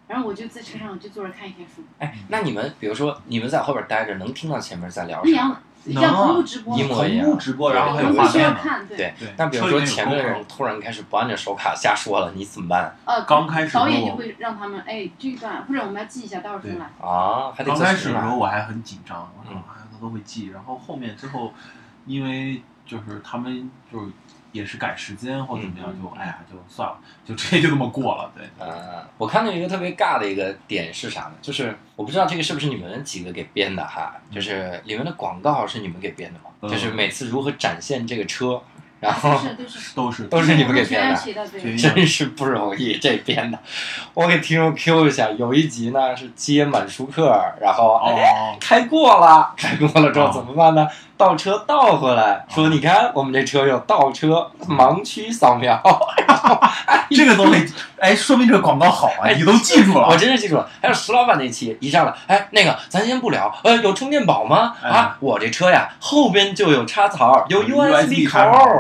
[0.07, 5.59] 然后我就在车上就坐着看一天书，哎，那你们比如说你们在后边待着，能听到前面在聊啥吗？
[5.91, 8.57] 像同步直播，一模一样同步直播，然后还有我们必须画面嘛。
[8.57, 16.85] 要看，对，对对，那比如说前面的人突然开始不按着手卡瞎说了，你怎么办呃，刚开始导演我就会让他们，哎，这一段或者我们要记一下，待会儿重来。
[17.05, 17.51] 啊？
[17.55, 20.49] 还得刚开始的时候我还很紧张，我说嗯啊，他都会记。
[20.49, 21.51] 然后后面之后，
[22.05, 24.11] 因为就是他们就是
[24.53, 26.95] 也是赶时间或怎么样，嗯就哎呀就算了，
[27.25, 28.31] 就直接就这么过了。
[28.33, 31.33] 对，呃，我看到一个特别尬的一个点是啥呢？
[31.41, 36.45] 就是我不知道这个是不是你们几个给编的哈，就是里面的广告是你们给编的吗？
[36.61, 38.61] 嗯就是每次如何展现这个车，
[39.01, 43.59] 然后都是都是 都是都是你们给编的真是不容易，这编的。
[44.13, 47.99] 我给听众 Q 一下，有一集呢是接满舒克，然后
[48.61, 50.87] 开过了，开过了之后哦怎么办呢？
[51.23, 55.81] 倒车倒回来，说你看我们这车有倒车盲区扫描，
[57.11, 60.17] 这个东西，哎，说明这个广告好啊，你都记住了我。
[60.17, 60.67] 真是记住了。
[60.81, 64.73] 还有石老板那期一上来，哎，那个咱先不聊，呃，有充电宝吗？
[64.83, 68.27] 哎啊，我这车呀后边就有插槽，有有 USB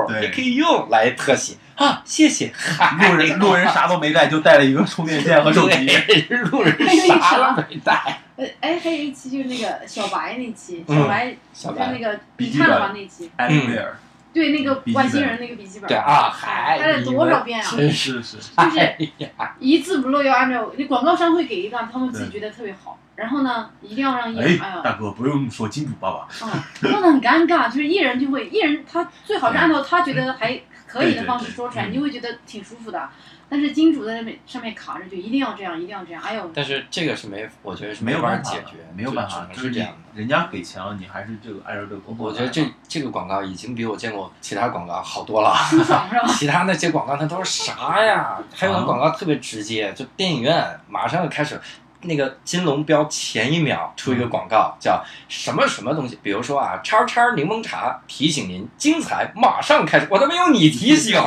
[0.09, 1.53] 对你可以用来特写
[1.83, 2.51] 啊，谢谢。
[2.55, 5.75] 嗨 路人路人啥都没带，就带了一个充电线和手机。
[6.51, 6.75] 路人
[7.07, 8.19] 啥啥都没带。
[8.35, 13.29] 呃，哎，还有一期就是那个小白那期，嗯小白小白就是那个你看了本吧那期？
[13.35, 13.97] 艾薇儿，
[14.33, 15.87] 对，那个外星人那个笔记本。
[15.87, 17.71] 对啊，还拍了多少遍啊？
[17.77, 19.29] 真是是，就是哎呀，
[19.59, 26.49] 一字不漏要按照，你广告商会给一段，他们自己觉得特别好，然后呢，一定要让艺人，大哥不用说金主爸爸，嗯，
[26.91, 30.59] 弄得很尴尬，就是艺人就会，艺人他最好是按照他觉得还
[30.93, 33.09] 可以的方式说出来，对对对你就会觉得挺舒服的。
[33.49, 36.21] 但是金主在那边上面卡着，就一定要这样，一定要这样。
[36.21, 39.97] 哎呦，但是这个是没，我觉得是没有办法解决，没有办法，就是这样的。
[40.19, 42.27] 人家给钱了，你还是这个按照这个工作。
[42.27, 45.53] 我觉得这这个广告已经比我见过其他广告好多了。
[45.69, 46.27] 舒爽是吧？
[46.33, 48.39] 其他那些广告它都是啥呀？
[48.53, 51.59] 还有的广告特别直接，就电影院马上就开始，
[52.03, 60.07] 那个金龙标前一秒出一个广告，叫什么什么东西，比如说啊，叉叉柠檬茶提醒您，精彩马上开始。
[60.09, 61.19] 我他妈用你提醒，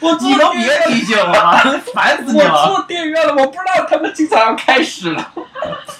[0.00, 1.60] 我你能电别提醒了吗？
[1.94, 2.66] 烦死你了我了！
[2.66, 5.32] 坐电影院了，我不知道他们精彩要开始了，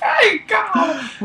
[0.01, 0.09] 太
[0.49, 0.75] 尬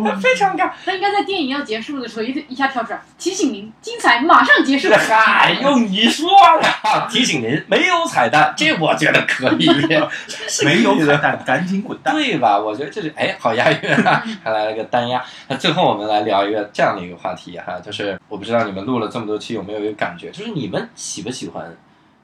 [0.03, 0.71] 了，非常尬。
[0.83, 4.89] 他应该在电影要结束的时候一一下跳出来，提醒您，精彩马上结束。
[4.91, 6.29] 嗨，用你说
[6.61, 9.67] 的，提醒您没有彩蛋，这我觉得可以，
[10.65, 12.15] 没有彩蛋，赶紧滚蛋！
[12.15, 12.57] 对吧？
[12.57, 15.23] 我觉得这是哎，好押韵啊，还来了个单押。
[15.47, 21.75] 那最后我们来聊一个这样的一个话题哈，就是我不知道你们录了这么多期有没有一个感觉，就是你们喜不喜欢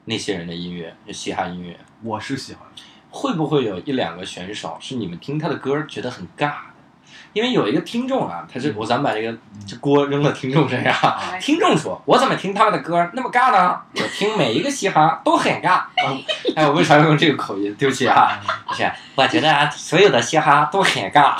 [0.06, 1.76] 那些人的音乐，就嘻哈音乐？
[2.02, 2.62] 我是喜欢，
[3.12, 6.56] 会不会有一两个选手是你们听他的歌儿觉得很尬的？
[7.34, 9.34] 因为有一个听众啊，他是我咱们把这个
[9.66, 10.92] 这锅扔到听众身上。
[11.32, 13.80] 哎听众说：“我怎么听他们的歌那么尬呢？
[13.96, 15.82] 我听每一个嘻哈都很尬。”
[16.54, 17.74] 哎，我为啥要用这个口音？
[17.78, 21.34] 对不起啊，不是，我觉得啊，所有的嘻哈都很尬。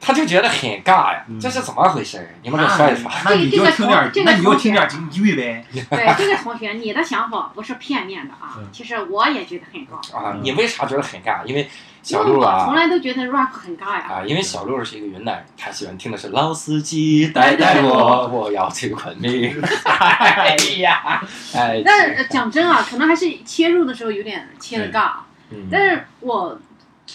[0.00, 2.28] 他就觉得很尬呀，这是怎么回事？
[2.42, 3.10] 你们给说一说。
[3.24, 5.64] 那你就听点，这个那你就听点京剧呗。
[5.72, 5.82] 对
[6.16, 11.44] 这个同学，你的想法不是片面的啊嗯，其实我也觉得很尬，啊，你为啥觉得很尬？
[11.44, 11.68] 因为
[12.06, 14.06] 因为我小鹿啊从，来都觉得 rap 很尬呀。
[14.08, 19.60] 啊，因为小鹿是一个云南人，他喜欢听的是老司机带带我，我要去昆明。
[19.84, 21.20] 哎呀，
[21.54, 25.10] 哎，但讲真啊，可能还是切入的时候有点切的尬。
[25.50, 26.60] 嗯但是我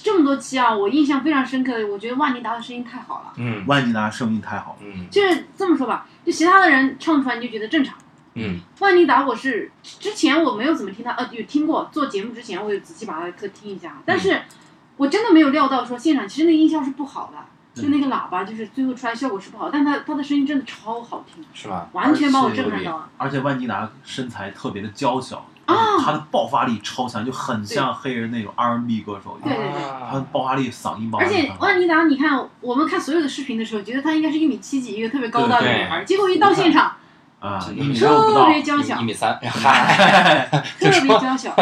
[0.02, 3.34] 这么多期啊，我印象非常深刻的，我觉得万妮达的声音太好了。
[3.38, 7.96] 嗯万妮达声音太好了，嗯就是这么说吧，就其他的人唱出来你就觉得正常。
[8.36, 11.88] 嗯万妮达我是之前我没有怎么听她，呃，有听过。
[11.92, 14.42] 做节目之前我有仔细把她的歌听一下，但是
[14.98, 21.88] 我真的没有料到说现场其实那音效是不好的，就那个喇叭就是最后出来效果是不好，但他他的声音真的超好听，是吧？
[21.94, 23.10] 完全把我震撼到了。
[23.18, 29.58] 而且万妮达身材特别的娇小，啊她的爆发力超强，就很像黑人那种 R&B 歌手一样。
[29.58, 31.42] 对对对她的啊爆发力、嗓音爆发而力而。
[31.42, 36.94] 且万妮达，你看我们看所有的视频的时候，觉得她应该是一米七几，一个特别高大的女孩，结果一到现场
[37.40, 37.74] 啊，特。
[37.74, 40.50] 别娇小一，米三， 嗨，
[40.80, 41.56] 就特别娇小，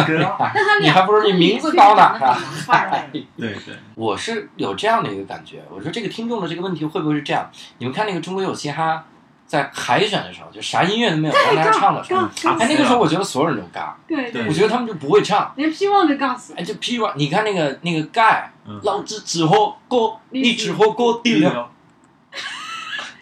[0.82, 2.14] 你还不如你名字高呢，
[2.56, 2.90] 是吧？
[3.12, 7.50] 对对， 我是有这样的一个感觉，我说这个听众的这个问题会不会是这样？
[7.80, 9.06] 你们看那个中国有嘻哈，
[9.52, 15.52] 在海选的时候，就啥音乐都没有让大家唱的时候，尬哎，那个时候我觉得所有人都尬，对对我觉得他们就不会唱。
[15.58, 16.54] 连希望都尬死。
[16.56, 18.80] 哎，就譬如你看那个那个盖，嗯。
[18.84, 21.70] 老子只喝锅，你只喝锅底料，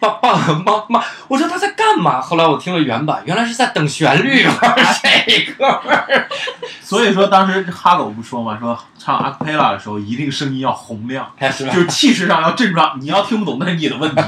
[0.00, 1.04] 棒棒棒棒！
[1.28, 2.20] 我说他在干嘛？
[2.20, 4.42] 后来我听了原版，原来是在等旋律。
[4.42, 6.28] 这哥们儿，
[6.82, 11.72] 所以说当时哈狗不说嘛，说唱阿卡贝拉的时候一定声音要洪亮， 是 就？
[11.72, 13.00] 是气势上要震壮。
[13.00, 14.22] 你要听不懂那是你的问题，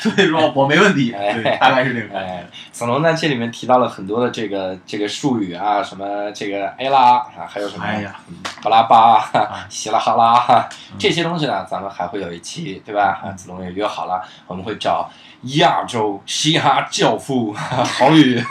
[0.00, 2.18] 所以说我没问题，对，大概是这个。
[2.18, 8.14] 哎，子龙在这里面提到了很多的这个这个术语啊，什么这个 A 啦啊，还有什么哎呀，
[8.62, 10.44] 巴拉巴、啊希拉哈拉
[10.92, 13.20] 嗯这些东西呢，咱们还会有一期，对吧？
[13.24, 14.93] 啊，子龙也约好了，我们会找
[15.42, 17.54] 亚洲嘻哈教父。
[17.84, 18.42] 郝宇，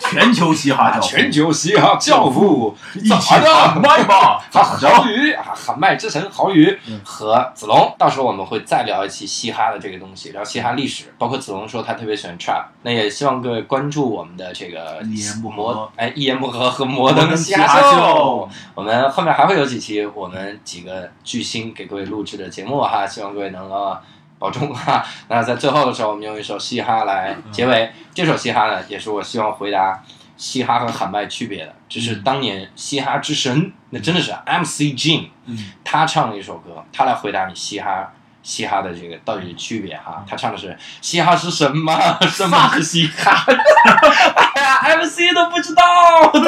[0.00, 4.88] 全球嘻哈教父，全球嘻哈教父，一起喊麦吧，好咋着？
[4.88, 7.00] 郝宇啊，喊麦之神郝宇嗯。
[7.04, 15.56] 和子龙，到时候我们会再聊一期嘻哈的这个东西，聊嘻哈历史，包括子龙说他特别喜欢 trap，那也希望各位关注我们的这个一言不合。
[15.56, 18.48] 摩哎一言不合和摩摩登嘻哈秀秀。
[18.74, 23.96] 我们后面还会有几期我们几个巨星给各位录制的节目哈，希望各位能够
[24.38, 25.04] 保重哈。
[25.28, 27.92] 那在最后的时候，我们用一首嘻哈来结尾。
[28.14, 30.02] 这首嘻哈呢，也是我希望回答
[30.36, 38.12] 嘻哈和喊麦区别的，这是当年嘻哈之神，那真的是 MC Jin，嗯，他唱了一首歌，他来回答你嘻哈。
[38.40, 40.24] 嘻哈的这个到底是区别哈？
[40.26, 41.92] 他唱的是嘻哈是什么？
[42.30, 43.44] 什么是嘻哈？
[44.76, 45.82] ，MC 都不知道，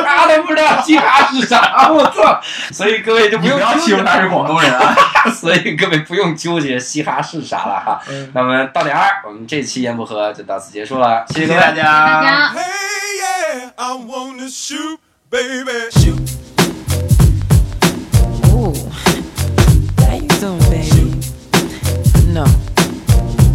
[0.05, 2.41] 他都不知道嘻哈是啥，我操！
[2.73, 4.95] 所以各位就不用纠结欺负他是广东人啊！
[5.35, 8.01] 所以各位不用纠结嘻哈是啥了哈。
[8.35, 11.55] 那么到点儿，我们这期言不合就到此结束了，谢谢。
[11.59, 12.55] 大家，大家。
[15.31, 15.71] Baby.
[22.33, 22.45] No,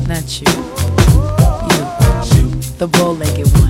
[0.07, 0.47] not you.
[2.32, 2.45] You,
[2.78, 3.64] the bow-legged one.